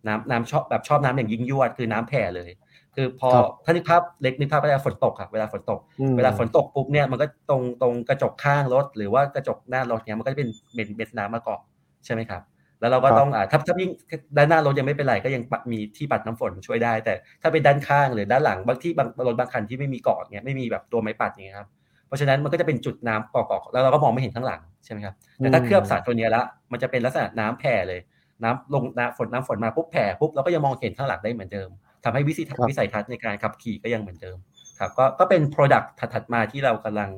[0.07, 2.51] น้ำน้ำชอบแบบชอบน้ำอย่างยิ่งยวดคือน้ำแผ่เลย
[2.95, 3.29] คือพอ
[3.65, 5.81] ถ้านึกภาพเล็กนึกภาพเวลาฝนตกครับเวลาฝนตก
[6.17, 11.61] เวลาฝนตกปุ๊บเนี่ยมันก็ตรงตรงกระจกข้างรถ หรือว่ากระจกหน้ารถเนี่ยมันก็จะเป็นเม็ดเม็ดน้ำมาเกาะ
[12.05, 12.43] ใช่ไหมครับ
[12.85, 13.91] แล้วเราก็ต้องอ่าถ้าถ้ายิ่ง
[14.37, 21.69] ด้านหน้ารถยังไม่เป็นไรก็ยังมีที่ปัดน้ำฝนช่วยได้ แต่ถ้าเป็นด้านข้างหรือด้านหลังบางที่บางรถบางคันที่ไม่มีเกาะเนี่ยไม่มีแบบตัวไม้ปัดอย่างเงี้ยครับ
[22.07, 28.01] เพราะฉะนั้นมันก็จะเป็นจุดน้ำเกาะๆแล้วเราก็มองไม่เห็นข้างหลังใช่ไหมครับแต่ถ้าเคลือบสารตัวนี้ละมันจะเป็นลักษณะน้ำแผ่เลย
[28.43, 31.71] น้ำลงน้ำฝนน้ำฝนมาปุ๊บแผ่ปุ๊บเราก็ยังมองเห็นข้างหลังได้เหมือนเดิม
[32.05, 34.37] ทำให้วิสัยวิสัยทัศน์ในการขับขี่ก็ยังเหมือนเดิม
[34.79, 37.11] ครับก็ก็เป็น Product ถัดมาที่เรากำลัง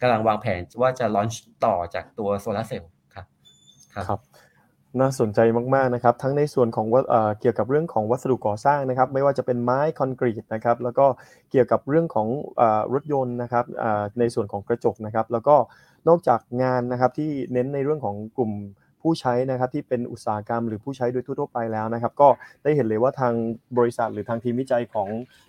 [0.00, 3.26] กำลังวางแผนว่าจะลอนช์ต่อจากตัวโซลาร์เซลล์ครับ
[3.94, 4.20] ครับ
[5.00, 5.40] น่าสนใจ
[5.74, 6.86] มากๆนะครับ ทั้งในส่วนของ
[7.40, 11.06] เกี่ยวกับเรื่องของวัสดุก่อสร้างนะครับ ไม่ว่าจะเป็นไม้คอนกรีตนะครับ แล้วก็
[11.50, 12.28] เกี่ยวกับเรื่องของ
[12.94, 13.64] รถยนต์นะครับ
[14.18, 15.56] ในส่วนของกระจกนะครับ แล้วก็
[16.08, 18.52] นอกจากงานนะครับที่เน้นในเรื่องของกลุ่ม
[19.02, 22.28] ผู้ใช้นะครับที่เป็นอุตสาหกรรม หรือผู้ใช้โดยทั่วไปแล้วนะครับ ก็
[22.62, 23.34] ได้เห็นเลยว่าทาง
[23.78, 25.08] บริษัทหรือทางทีมวิจัยของ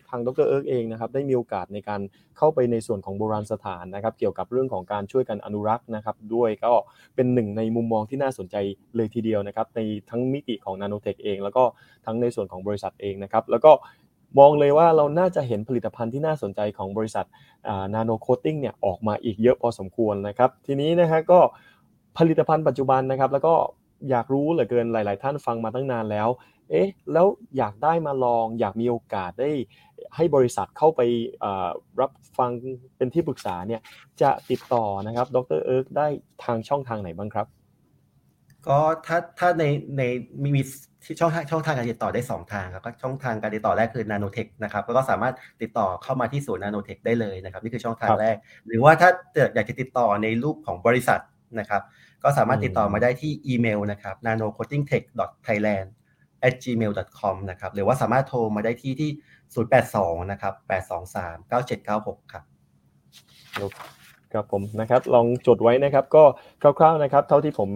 [0.09, 2.01] ทางดรเอิร์กเองนะครับได้มีโอกาสในการ
[2.37, 6.73] เข้าไปในส่วนของโบราณสถานนะครับ เกี่ยวกับเรื่องของการช่วยกันอนุรักษ์นะครับ ด้วยก็
[7.15, 8.55] เป็นหนึ่งในมุมมองที่น่าสนใจ
[8.95, 9.79] เลยทีเดียวนะครับ ใน
[10.09, 11.63] ทั้งมิติของนาโนเทคเอง แล้วก็
[12.05, 13.71] ทั้งในส่วนของบริษัทเองนะครับแล้วก็
[14.39, 17.25] มองเลยว่าเราน่าจะเห็นผลิตภัณฑ์ที่น่าสนใจของบริษัท
[17.93, 21.39] นาโนโคตติ้งเนี่ยออกมาอีกเยอะพอสมควรนะครับ ทีนี้นะฮะก็
[22.17, 23.53] ผลิตภัณฑ์ปัจจุบันนะครับ แล้วก็
[24.09, 26.29] อยากรู้เหลือเกินหลาย ๆ ท่านฟังมาตั้งนานแล้ว
[26.69, 29.51] เอ๊ะ แล้วอยากได้มาลอง อยากมีโอกาสได้
[30.15, 31.01] ให้บริษัทเข้าไป
[32.01, 32.49] รับฟัง
[32.97, 33.81] เป็นที่ปรึกษาเนี่ย
[34.21, 36.07] จะติดต่อนะครับ ดรเอิร์กได้
[36.43, 37.47] ทางช่องทางไหนบ้างครับ
[38.67, 39.63] ก็ถ้าถ้าใน
[39.97, 40.01] ใน
[40.43, 40.61] มีมี
[41.05, 48.35] ที่ช่องทางช่องทางการติดต่อได้ 2 ทางครับก็ช่องทางการติดต่อแรกคือนาโนเทคนะครับแล้วก็สามารถติดต่อเข้ามาที่ศูนย์นาโนเทคได้เลยนะครับ นี่คือช่องทางแรก
[48.67, 49.09] หรือว่าถ้า
[49.55, 51.19] อยากจะติดต่อในรูปของบริษัท
[51.59, 51.81] นะครับ
[52.23, 55.87] ก็สามารถติดต่อมาได้ที่อีเมลนะครับ nanocoatingtech.thailand
[56.47, 59.11] at gmail.com นะครับ หรือว่าสามารถโทรมาได้ที่ที่
[59.71, 60.53] 082 นะครับ
[61.09, 62.43] 823 9796 ครับ
[64.33, 66.23] ครับผมนะครับลองจดไว้นะครับก็
[66.61, 67.69] คร่าวๆนะครับเท่าที่ผม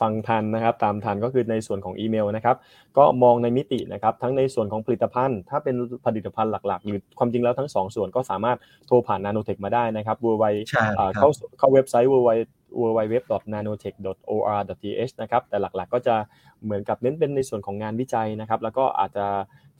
[0.00, 2.56] ฟังทันนะครับตามทันก็คือในส่วนของอีเมลนะครับ
[2.98, 5.74] ก็มองในมิตินะครับทั้งในส่วนของผลิตภัณฑ์ ถ้าเป็น
[6.06, 10.44] ผลิตภัณฑ์หลักๆ หรือความจริงแล้วทั้ง 2 ส่วนก็สามารถโทรผ่านนาโนเทคมาได้นะครับเวอร์ไว
[11.16, 12.30] เข้าเข้าเว็บไซต์ World Wide
[12.80, 16.16] www.nanotech.or.th นะครับแต่หลักๆก็จะ
[16.64, 19.26] เหมือนกับเน้นเป็นในส่วนของงานวิจัยนะครับแล้วก็อาจจะ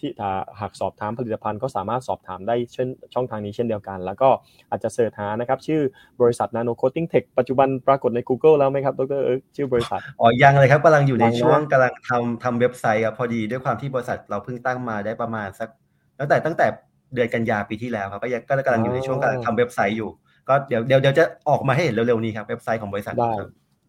[0.02, 0.12] ที่
[0.60, 4.28] หากสอบถามผลิตภัณฑ์ก็สามารถสอบถามได้เช่นช่องทางนี้เช่นเดียวกัน แล้วก็
[4.70, 5.80] อาจจะ search หานะครับชื่อ
[6.20, 15.68] บริษัท Nano Coating Tech ปัจจุบันปรากฏใน Google แล้วไหมครับดรเอิร์กชื่อบริษัทอ๋อยังเลยครับกำลังอยู่ในช่วงกำลังทำทำเว็บไซต์ครับพอดีด้วยความที่บริษัทเราเพิ่งตั้งมาได้ประมาณสัก
[16.18, 16.66] ตั้งแต่ตั้งแต่
[17.14, 20.10] เดือนกันยาปีที่แล้วครับก็ยังก็กำลังอยู่ในช่วงกำลังทำเว็บไซต์อยู่
[20.48, 23.34] ก็เดี๋ยวเดี๋ยวเดี๋ยวจะออกมาให้เห็นเร็วๆนี้ครับเว็บไซต์ของบริษัทได้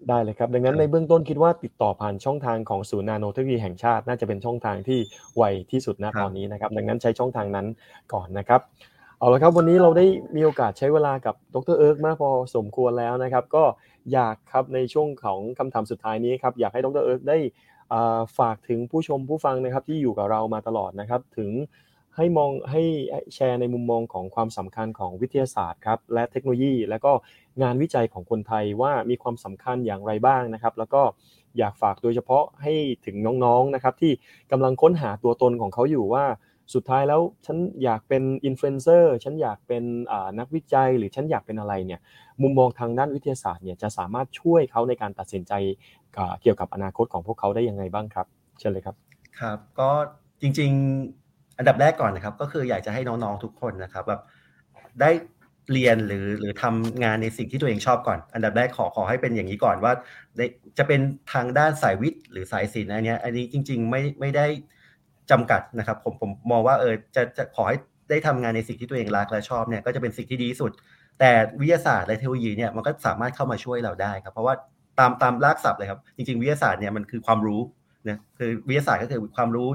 [0.10, 5.00] ได้เลยครับ ดังนั้นในเบื้องต้นคิดว่าติดต่อผ่านช่องทางของศูนย์นาโนเทคโนโลยีแห่งชาติ น่าจะเป็นช่องทางที่
[5.38, 7.68] ไวที่สุดณตอนนี้นะครับดังนั้นใช้ช่องทางนั้น
[8.14, 8.62] ก่อนนะครับ
[9.20, 10.06] เอาละครับวันนี้เราได้
[10.36, 13.64] มีโอกาสใช้เวลากับดรเอิร์กมากพอสมควรแล้วนะครับ ก็
[14.14, 17.38] อยากครับในช่วงของคำถามสุดท้ายนี้ครับอยากให้ดรเอิร์กได้
[18.38, 21.50] ฝากถึงผู้ชมผู้ฟังนะครับที่อยู่กับเรามาตลอดนะครับถึง
[22.20, 22.82] ให้มองให้
[23.34, 27.12] แชร์ในมุมมองของความสำคัญของวิทยาศาสตร์ครับและเทคโนโลยี และก็
[27.62, 31.02] งานวิจัยของคนไทยว่ามีความสำคัญอย่างไรบ้างนะครับ แล้วก็
[31.58, 32.74] อยากฝากโดยเฉพาะให้
[33.06, 34.12] ถึงน้องๆนะครับที่
[34.52, 36.26] กำลังค้นหาตัวตนของเขาอยู่ว่า
[36.74, 39.84] สุดท้ายแล้วฉันอยากเป็นอินฟลูเอนเซอร์ฉันอยากเป็น
[40.40, 42.00] นักวิจัย หรือฉันอยากเป็นอะไรเนี่ย
[42.42, 45.54] มุมมองทางด้านวิทยาศาสตร์เนี่ยจะสามารถช่วยเขาในการตัดสินใจ
[46.42, 48.28] เกี่ยวกับอนาคตของพวกเขาได้ยังไงบ้างครับ
[48.60, 48.96] เชิญเลยครับ
[49.40, 49.90] ครับ ก็
[50.42, 50.72] จริง
[51.60, 54.22] อันดับแรกก่อนนะครับ ก็คืออยากจะให้น้องๆทุกคนนะครับแบบ
[55.02, 55.12] ได้
[55.74, 59.94] เรียนหรือหรือทำงานในสิ่งที่ตัวเองชอบก่อน อันดับแรกขอขอให้เป็นอย่างนี้ก่อนว่า
[60.78, 61.02] จะเป็น
[61.34, 64.46] ทางด้านสายวิทย์หรือสายศิลป์อันนี้อันนี้จริง ๆ ไม่ไม่ได้
[65.32, 67.78] จำกัดนะครับ ผมผมมองว่าเออจะจะขอให้
[68.10, 70.72] ได้ทำงานในสิ่งที่ตัวเองรักและชอบเนี่ยก็จะเป็นสิ่งที่ดีที่สุด
[71.20, 71.32] แต่
[71.62, 74.56] วิทยาศาสตร์และเทคโนโลยีเนี่ยมันก็สามารถเข้ามาช่วยเราได้ครับ เพราะว่า
[75.00, 77.62] ตามตามรากศัพท์เลยครับ จริง ๆ วิทยาศาสตร์เนี่ยมันคือความรู้
[78.08, 79.70] นะคือวิทยาศาสตร์ก็คือความรู้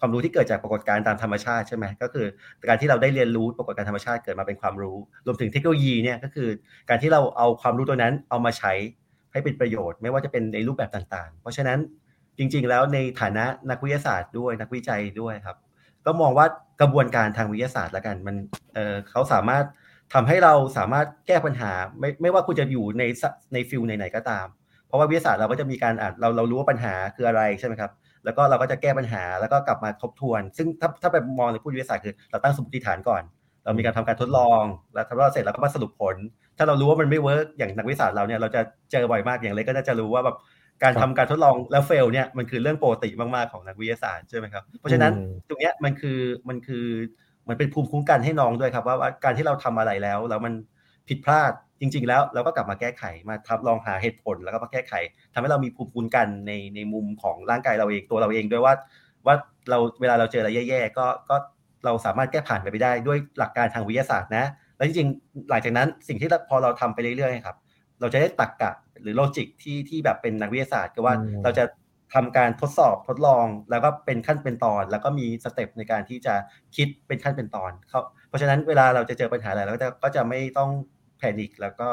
[0.00, 2.26] ความรู้ที่เกิดจากปรากฏการณ์ตามธรรมชาติใช่ไหมก็คือ
[2.68, 6.48] การที่เราได้เรียนรู้ปรากฏการณ์ธรรมชาติเกิดมาเป็นความรู้ รวมถึงเทคโนโลยีเนี่ยก็คือ
[6.88, 8.72] การที่เราเอาความรู้ตัวนั้นเอามาใช้
[9.32, 11.78] ให้เป็นประโยชน์ ไม่ว่าจะเป็นในรูปแบบต่างๆ เพราะฉะนั้น
[12.38, 15.56] จริง ๆ แล้วในฐานะนักวิทยาศาสตร์ด้วยนักวิจัยด้วยครับ
[16.06, 16.46] ก็มองว่า
[16.80, 18.36] กระบวนการทางวิทยาศาสตร์ละกันมัน
[18.74, 19.64] เเขาสามารถ
[20.14, 23.02] ทำให้เราสามารถแก้ปัญหาไม่ไม่ว่าคุณจะอยู่ใน
[23.52, 24.46] ใน field ไหนๆก็ตาม
[24.86, 27.90] เพราะว่าวิทยาศาสตร์เราก็จะมีการอ่านเราเรารู้ว่าปัญหาคืออะไรใช่ไหมครับ
[28.26, 33.22] แล้วก็เราก็จะแก้ปัญหาแล้วก็กลับมาทบทวน ซึ่งถ้าถ้าไปมองในผู้วิทยาศาสตร์คือเราตั้งสมมติฐานก่อน
[33.64, 34.62] เรามีการทำการทดลอง
[34.94, 36.16] แล้วทดลองเสร็จเราก็มาสรุปผล
[36.58, 38.60] ถ้าเรารู้ว่ามันไม่ work อย่างนักวิทยาศาสตร์เราเนี่ยเราจะ
[38.92, 40.36] เจอบ่อยมากอย่างเล็กก็น่าจะรู้ว่าแบบ
[40.82, 45.12] การทำการทดลองแล้ว fail เนี่ยมันคือเรื่องปกติมากๆของนักวิทยาศาสตร์ใช่ไหมครับเพราะฉะนั้น
[45.48, 46.18] ตรงเนี้ยมันคือ
[46.48, 46.86] มันคือ
[47.48, 50.54] มันเป็นภูมิคุ้มกันให้น้องด้วยครับว่าการที่เราทำอะไรแล้วแล้วมัน
[51.08, 54.94] ผิดพลาดจริง ๆ แล้วเราก็กลับมาแก้ไขมาทำลองหาเหตุผลแล้วก็มาแก้ไข
[55.32, 58.74] ทำให้เรามีภูมิคุ้มกันในในมุมของร่างกายเราเองตัวเราเองด้วยว่า
[59.26, 59.34] ว่า
[59.70, 61.36] เราเวลาเราเจออะไรแย่ๆก็ก็
[61.84, 64.44] เราสามารถแก้ผ่านไปไปได้ด้วยหลักการทางวิทยาศาสตร์นะ
[64.76, 67.56] แล้วจริงๆ หลังจากนั้นสิ่งที่พอเราทำไปเรื่อยๆครับ
[68.00, 71.64] เราจะได้ตักกะหรือโลจิกที่ที่แบบเป็นนักวิทยาศาสตร์ก็ว่าเราจะ
[72.14, 76.34] ทำการทดสอบทดลองแล้วก็เป็นขั้นเป็นตอน แล้วก็มีสเต็ปในการที่จะ
[76.76, 77.72] คิดเป็นขั้นเป็นตอน
[78.28, 80.70] เพราะฉะนั้นเวลาเราจะเจอปัญหาอะไรเราก็จะก็จะไม่ต้อง
[81.18, 81.88] แพนิคแล้วก็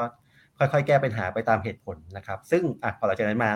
[0.57, 3.51] ค่อยๆ แก้ปัญหาไปตามเหตุผลนะครับ ซึ่งอะพอเราจากนั้นมา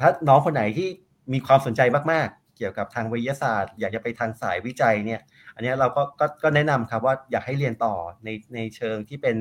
[0.00, 0.88] ถ้าน้องคนไหนที่
[1.32, 1.80] มีความสนใจ
[2.12, 5.20] มากๆ เกี่ยวกับทางวิทยาศาสตร์ อยากจะไปทางสายวิจัยเนี่ย
[5.54, 7.94] อันนี้เราก็ก็ก็แนะนำครับว่าอยากให้เรียนต่อ
[8.24, 9.36] ในในเชิงที่เป็น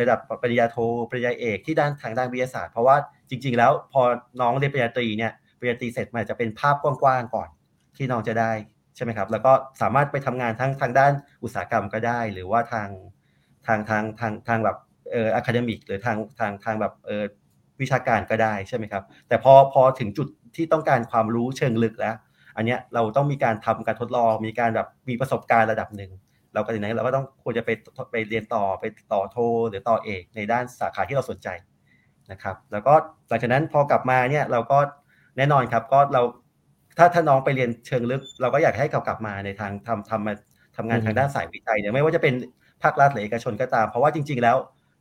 [0.00, 0.76] ระดับปริญญาโท
[1.10, 2.96] ปริญญาเอกที่ด้านทางด้านวิทยาศาสตร์ เพราะว่า
[3.30, 4.02] จริง ๆ แล้วพอ
[4.40, 7.48] น้องเรียนปริญญาตรีเนี่ยปริญญาตรีเสร็จมันจะเป็นภาพกว้างๆก่อน
[7.96, 8.52] ที่น้องจะได้
[8.96, 11.12] ใช่ไหมครับ แล้วก็สามารถไปทำงานทั้งทางด้าน
[11.42, 12.88] อุตสาหกรรมก็ได้ หรือว่าทาง
[13.66, 14.76] ทางทางทางทางแบบ
[15.10, 17.24] เอ่ออะคาเดมิกหรือทางทางทางแบบเอ่อ
[17.80, 22.16] วิชาการก็ได้ใช่ไหมครับ แต่พอพอถึงจุดที่ต้องการความรู้เชิงลึกแล้ว
[22.56, 26.10] อันเนี้ยเราต้องมีการทำการทดลอง มีการแบบมีประสบการณ์ระดับหนึ่ง
[26.54, 27.70] เราก็ถึงนั้นเราก็ต้องควรจะไป
[28.12, 29.38] ไปเรียนต่อไปต่อโท
[29.68, 31.48] หรือต่อเอกในด้านสาขาที่เราสนใจ
[32.32, 32.94] นะครับ แล้วก็
[33.28, 34.78] หลังจากนั้นพอกลับมาเนี่ยเราก็
[35.36, 36.22] แน่นอนครับก็เรา
[36.98, 40.34] ถ้าถ้าน้องไปเรียนเชิงลึก เราก็อยากให้เขากลับมาในทางทำทำมา
[40.76, 42.34] ทำงานทางด้านสายวิจัยเนี่ยไม่ว่าจะเป็น
[42.82, 44.56] ภาครัฐหรือเอกชนก็ตาม เพราะว่าจริง ๆ แล้ว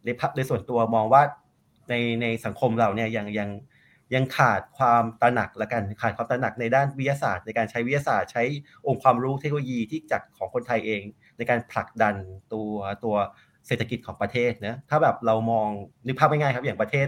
[0.05, 1.21] ในภาคในส่วนตัวมองว่า
[1.89, 3.49] ในในสังคมเราเนี่ยยังยัง
[4.13, 8.43] ยังขาดความตระหนักละกันขาดความตระหนักในด้านวิทยาศาสตร์ ในการใช้วิทยาศาสตร์ ใช้
[8.87, 11.01] องค์ความรู้เทคโนโลยีที่จากของคนไทยเอง
[11.37, 12.15] ในการผลักดัน
[12.53, 12.69] ตัว
[13.03, 13.15] ตัว
[13.67, 15.69] เศรษฐกิจของประเทศนะถ้าแบบเรามอง
[16.07, 17.07] นึกภาพง่ายๆครับอย่างประเทศ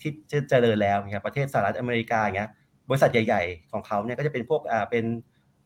[0.00, 2.50] ที่จเจริญแล้วเนี่ยประเทศสหรัฐอเมริกาอย่างเงี้ย
[2.88, 5.04] บริษัทใหญ่ ๆ ของเขาเนี่ยก็จะเป็นพวกอ่าเป็น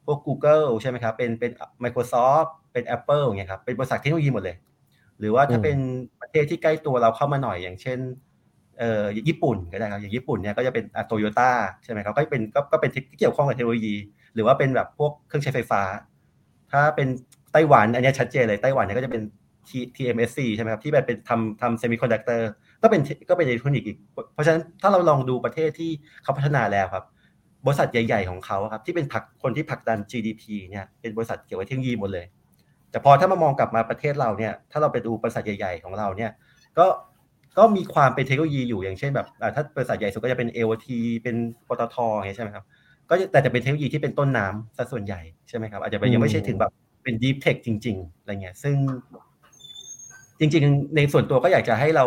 [0.07, 1.53] พวก Google ใช่ไหมครับเป็นเป็น
[1.85, 4.57] Microsoft เป็น Apple อย่างเงี้ยครับเป็นบริษัทเทคโนโลยีหมดเลย
[5.19, 5.79] หรือว่าถ้าเป็น
[6.21, 7.99] ประเทศที่ใกล้ตัวเราเข้ามาหน่อยอย่างเช่น
[8.79, 11.51] เอ่อญี่ปุ่นก็ได้ครับอย่างญี่ปุ่นเนี่ยก็จะเป็นโตโยต้า
[11.85, 13.95] ใช่ไหมครับก็เป็นก็ก็เป็นที่เกี่ยวข้องกับเทคโนโลยี
[14.35, 15.83] หรือว่าเป็นแบบพวกเครื่องใช้ไฟฟ้า
[16.73, 17.09] ถ้าเป็น
[17.53, 19.23] ไต้หวันอันนี้ชัดเจนเลยไต้หวันเนี่ยก็จะเป็น
[19.97, 22.51] TMSC ใช่ไหมครับที่แบบเป็นทำทำเซมิคอนดักเตอร์
[22.83, 23.97] ก็เป็นก็เป็นอิเล็กทรอนิกส์อีก
[24.33, 25.91] เพราะฉะนั้นถ้าเราลองดูประเทศที่
[26.23, 27.05] เขาพัฒนาแล้วครับ
[27.67, 32.27] บริษัทใหญ่ ๆ ของเขาครับที่เป็นผักคนที่ผลักดัน GDP เนี่ยเป็นบริษัทเกี่ยวกับเทคโนโลยีหมดเลย
[32.91, 36.31] แต่พอถ้ามามองกลับมาประเทศเราเนี่ย ถ้าเราไปดูบริษัทใหญ่ ๆ ของเราเนี่ย
[36.79, 36.87] ก็
[37.59, 40.87] ก็มีความเป็นเทคโนโลยีอยู่อย่างเช่นแบบถ้าบริษัทใหญ่สุดก็จะเป็น AOT
[41.23, 41.37] เป็น
[41.69, 42.65] ปตทอย่างเงี้ยใช่ไหมครับ
[43.09, 46.73] ก็แต่จะเป็นเทคโนโลยีที่เป็นต้นน้ำซะส่วนใหญ่ใช่ไหมครับอาจจะยังไม่ใช่ถึงแบบ
[47.03, 48.75] เป็น deep tech จริง ๆอะไรเงี้ยซึ่ง
[50.39, 52.05] จริง ๆ ในส่วนตัวก็อยากจะให้เรา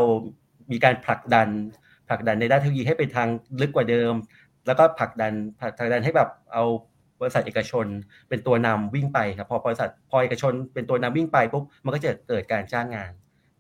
[0.71, 1.47] มีการผลักดัน
[2.07, 3.27] ผลักดันในด้านเทคโนโลยีให้ไปทาง
[3.61, 4.13] ลึกกว่าเดิม
[4.67, 6.63] แล้วก็ผลักดันผลักดันให้แบบเอา
[7.21, 7.85] บริษัทเอกชน
[8.29, 13.11] เป็นตัวนำวิ่งไปครับพอบริษัทพอเอกชนเป็นตัวนำวิ่งไปปุ๊บมันก็จะเกิดการจ้างงาน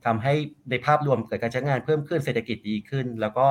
[0.05, 0.33] ทำให้
[0.69, 3.45] ในภาพรวมเกิดการจ้างงานเพิ่มขึ้นเศรษฐกิจดีขึ้น แล้วก็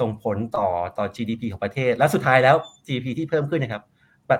[0.00, 3.82] ส่งผลต่อต่อ GDP ของประเทศ และสุดท้ายแล้ว GDP ที่เพิ่มขึ้นนะครับ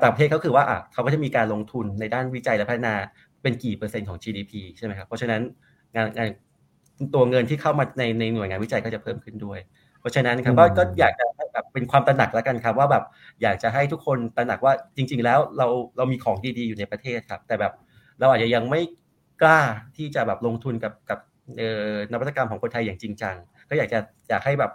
[0.03, 2.95] ต่างประเทศเขาคือว่าอะเขาก็จะมีการลงทุนในด้านวิจัยและพัฒนา
[3.43, 5.43] เป็นกี่เปอร์เซ็นต์ของ GDP ใช่ไหมครับเพราะฉะนั้น
[5.95, 6.29] งานงาน
[7.15, 9.59] ตัวเงินที่เข้ามาในในหน่วยงานวิจัยก็จะเพิ่มขึ้นด้วย
[10.05, 13.05] เพราะฉะนั้นครับก็ก็อยากจะแบบเป็นความตระหนักแล้วกันครับว่าแบบ
[13.43, 17.73] อยากจะให้ทุกคนตระหนักว่าจริง ๆ แล้วเราเรามีของดีๆอยู่ในประเทศครับ แต่แบบ
[18.21, 18.81] เราอาจจะยังไม่
[19.43, 19.61] กล้า
[19.97, 21.19] ที่จะแบบลงทุนกับกับ
[22.13, 23.37] นวัตกรรมของคนไทยอย่างจริงจัง
[23.69, 23.99] ก็อยากจะ
[24.29, 24.73] อยากให้แบบ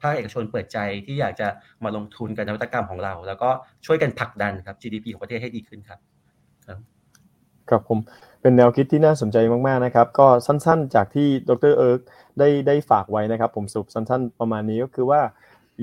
[0.00, 1.48] ภาคเอกชนเปิดใจที่อยากจะ
[1.84, 3.50] มาลงทุนกับนวัตกรรมของเรา แล้วก็
[3.86, 6.00] ช่วยกันผลักดันครับ GDP ของประเทศให้ดีขึ้นครับ
[7.70, 7.98] ครับผม
[8.42, 12.00] เป็นแนวคิดที่น่าสนใจมากๆนะครับ ก็สั้นๆ จากที่ดรเอิร์ก
[12.38, 15.20] ได้ได้ฝากไว้นะครับ ผมสรุปสั้นๆ ประมาณนี้ก็คือว่า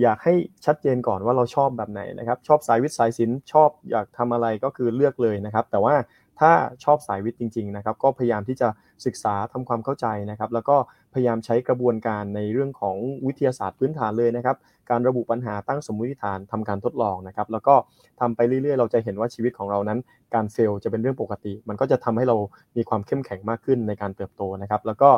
[0.02, 0.34] อยากให้
[0.66, 5.96] ชัดเจนก่อนว่าเราชอบแบบไหนนะครับ ชอบสายวิทย์สายศิลป์ชอบอยากทำอะไรก็คือเลือกเลยนะครับ แต่ว่า
[6.40, 6.52] ถ้า
[6.84, 8.68] ชอบสายวิทย์จริง ๆ นะครับ ก็พยายามที่จะ
[9.06, 10.78] ศึกษาทำความเข้าใจนะครับ แล้วก็
[11.16, 12.96] พยายามใช้กระบวนการในเรื่องของ
[13.28, 14.58] วิทยาศาสตร์พื้นฐานเลยนะครับ
[14.90, 17.76] การระบุปัญหาตั้งสมมติฐานทำการทดลองนะครับ แล้วก็
[18.20, 20.00] ทำไปเรื่อยๆ เราจะเห็นว่าชีวิตของเรานั้น
[20.36, 22.36] การเฟลจะเป็นเรื่องปกติ มันก็จะทำให้เรา
[22.78, 25.10] มีความเข้มแข็งมากขึ้นในการเติบโตนะครับ แล้วก็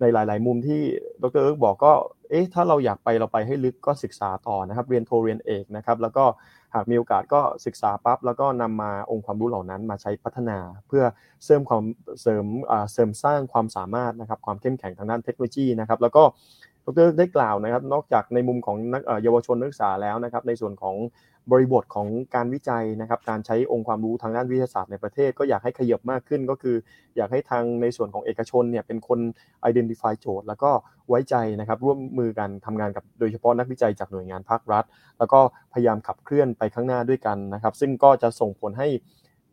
[0.00, 0.80] ในหลาย ๆ มุมที่
[1.22, 1.92] ดรเอิร์กบอกก็
[2.30, 6.24] เอ๊ะ ถ้าเราอยากไปเราไปให้ลึกก็ศึกษาต่อนะครับ เรียนโทเรียนเอกนะครับ แล้วก็
[6.74, 11.04] หากมีโอกาสก็ศึกษาปั๊บแล้วก็นำมาองค์ความรู้เหล่านั้นมาใช้พัฒนา เพื่อ
[11.44, 11.82] เสริมความ
[12.20, 12.46] เสริม
[12.92, 15.45] เสริมสร้างความสามารถนะครับ ความเข้มแข็งทางด้านเทคโนโลยี
[15.80, 16.22] นะครับแล้วก็
[16.86, 20.96] ดรได้กล่าวนะครับ นอกจากในมุมของนักเยาวชนนักศึกษาแล้วนะครับ ในส่วนของ
[21.52, 26.76] บริบทของการวิจัยนะครับ การใช้องค์ความรู้ทางด้านวิทยาศาสตร์ในประเทศ ก็อยากให้ขยับมากขึ้นก็คือ
[27.16, 29.18] อยากให้ทางในส่วนของเอกชนเนี่ยเป็นคน
[29.68, 30.70] identify โจทย์ แล้วก็
[31.08, 34.84] ไว้ใจนะครับ ร่วมมือกันทำงานกับโดยเฉพาะนักวิจัยจากหน่วยงานภาครัฐ
[35.18, 35.40] แล้วก็
[35.72, 38.88] พยายามขับเคลื่อนไปข้างหน้าด้วยกันนะครับ ซึ่งก็จะส่งผลให้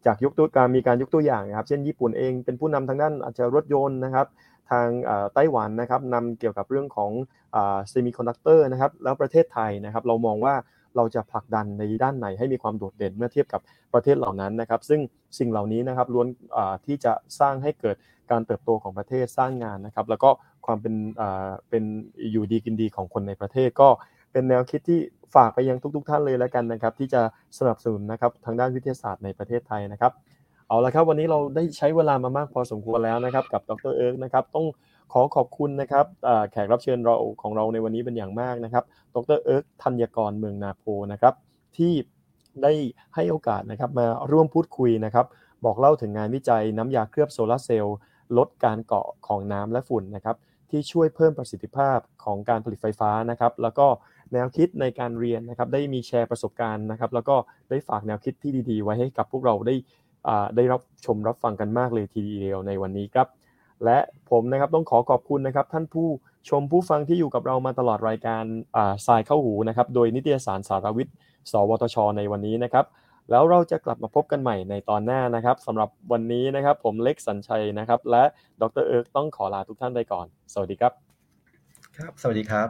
[0.06, 4.28] จากยกตัวการมีการยกตัวอย่างนะครับ เช่นญี่ปุ่นเองเป็นผู้นำทางด้านอาจจะรถยนต์นะครับ
[4.72, 4.88] ทาง
[5.34, 7.12] ไต้หวันนะครับนำเกี่ยวกับเรื่องของ
[7.54, 10.56] เซมิคอนดักเตอร์นะครับแล้วประเทศไทยนะครับเรามองว่า
[10.96, 13.62] เราจะผลักดันในด้านไหนให้มีความโดดเด่นเมื่อเทียบกับ
[13.94, 15.02] ประเทศเหล่านั้นนะครับ ซึ่ง
[15.40, 16.28] สิ่งเหล่านี้นะครับล้วน
[16.86, 17.96] ที่จะสร้างให้เกิด
[18.32, 20.30] การเติบโตของประเทศสร้างงานนะครับ แล้วก็
[20.66, 20.96] ความเป็น
[21.70, 21.84] เป็น
[22.32, 23.90] อยู่ดีกินดีของคนในประเทศก็
[24.32, 25.00] เป็นแนวคิดที่
[25.36, 27.22] ฝากไปยังทุก ๆ ท่านเลยแล้วกันนะครับ ที่จะ
[27.58, 30.12] สนับสนุนนะครับทางด้านวิทยาศาสตร์ในประเทศไทยนะครับ
[30.74, 34.66] เอาละครับวันนี้เราได้ใช้เวลามามากพอสมควรแล้วนะครับ กับดรเอิร์กนะครับต้อง
[35.14, 36.06] ขอขอบคุณนะครับ
[36.52, 38.84] แขกรับเชิญเราของเราในวันนี้เป็นอย่างมากนะครับ
[39.16, 41.34] ดรเอิร์กธัญกรเมืองนาโพนะครับ
[41.78, 41.94] ที่
[42.64, 42.74] ได้
[43.16, 45.26] ให้โอกาสนะครับมาร่วมพูดคุยนะครับ
[45.66, 47.98] บอกเล่าถึงงานวิจัยน้ำยาเคลือบโซลาเซลล์
[48.38, 50.36] ลดการเกาะของน้ำและฝุ่นนะครับ
[50.70, 53.88] ที่ช่วยเพิ่มประสิทธิภาพของการผลิตไฟฟ้านะครับ แล้วก็
[54.34, 57.36] แนวคิดในการเรียนนะครับ ได้มีแชร์ประสบการณ์นะครับ แล้วก็
[57.70, 59.76] ได้ฝากแนวคิดที่ดี ๆ ไว้ให้กับพวกเราได้
[60.56, 63.28] ได้รับชมรับฟังกันมากเลยทีเดียวในวันนี้ครับ
[63.86, 63.98] และ
[64.32, 66.08] ผมนะครับต้องขอขอบคุณนะครับ ท่านผู้
[66.50, 68.44] ชมผู้ฟังที่อยู่กับเรามาตลอดรายการ
[69.08, 71.16] สายเข้าหูนะครับ โดยนิตยสารสารวิทย์
[71.52, 72.86] สวทช ในวันนี้นะครับ
[73.30, 78.24] แล้วเราจะกลับมาพบกันใหม่ในตอนหน้านะครับสำหรับวันนี้นะครับ ผมเล็กสัญชัยนะครับ และ
[78.62, 80.94] ดรเอิร์กต้องขอลาทุกท่านไปก่อน สวัสดีครับ
[81.98, 82.70] ครับ สวัสดีครับ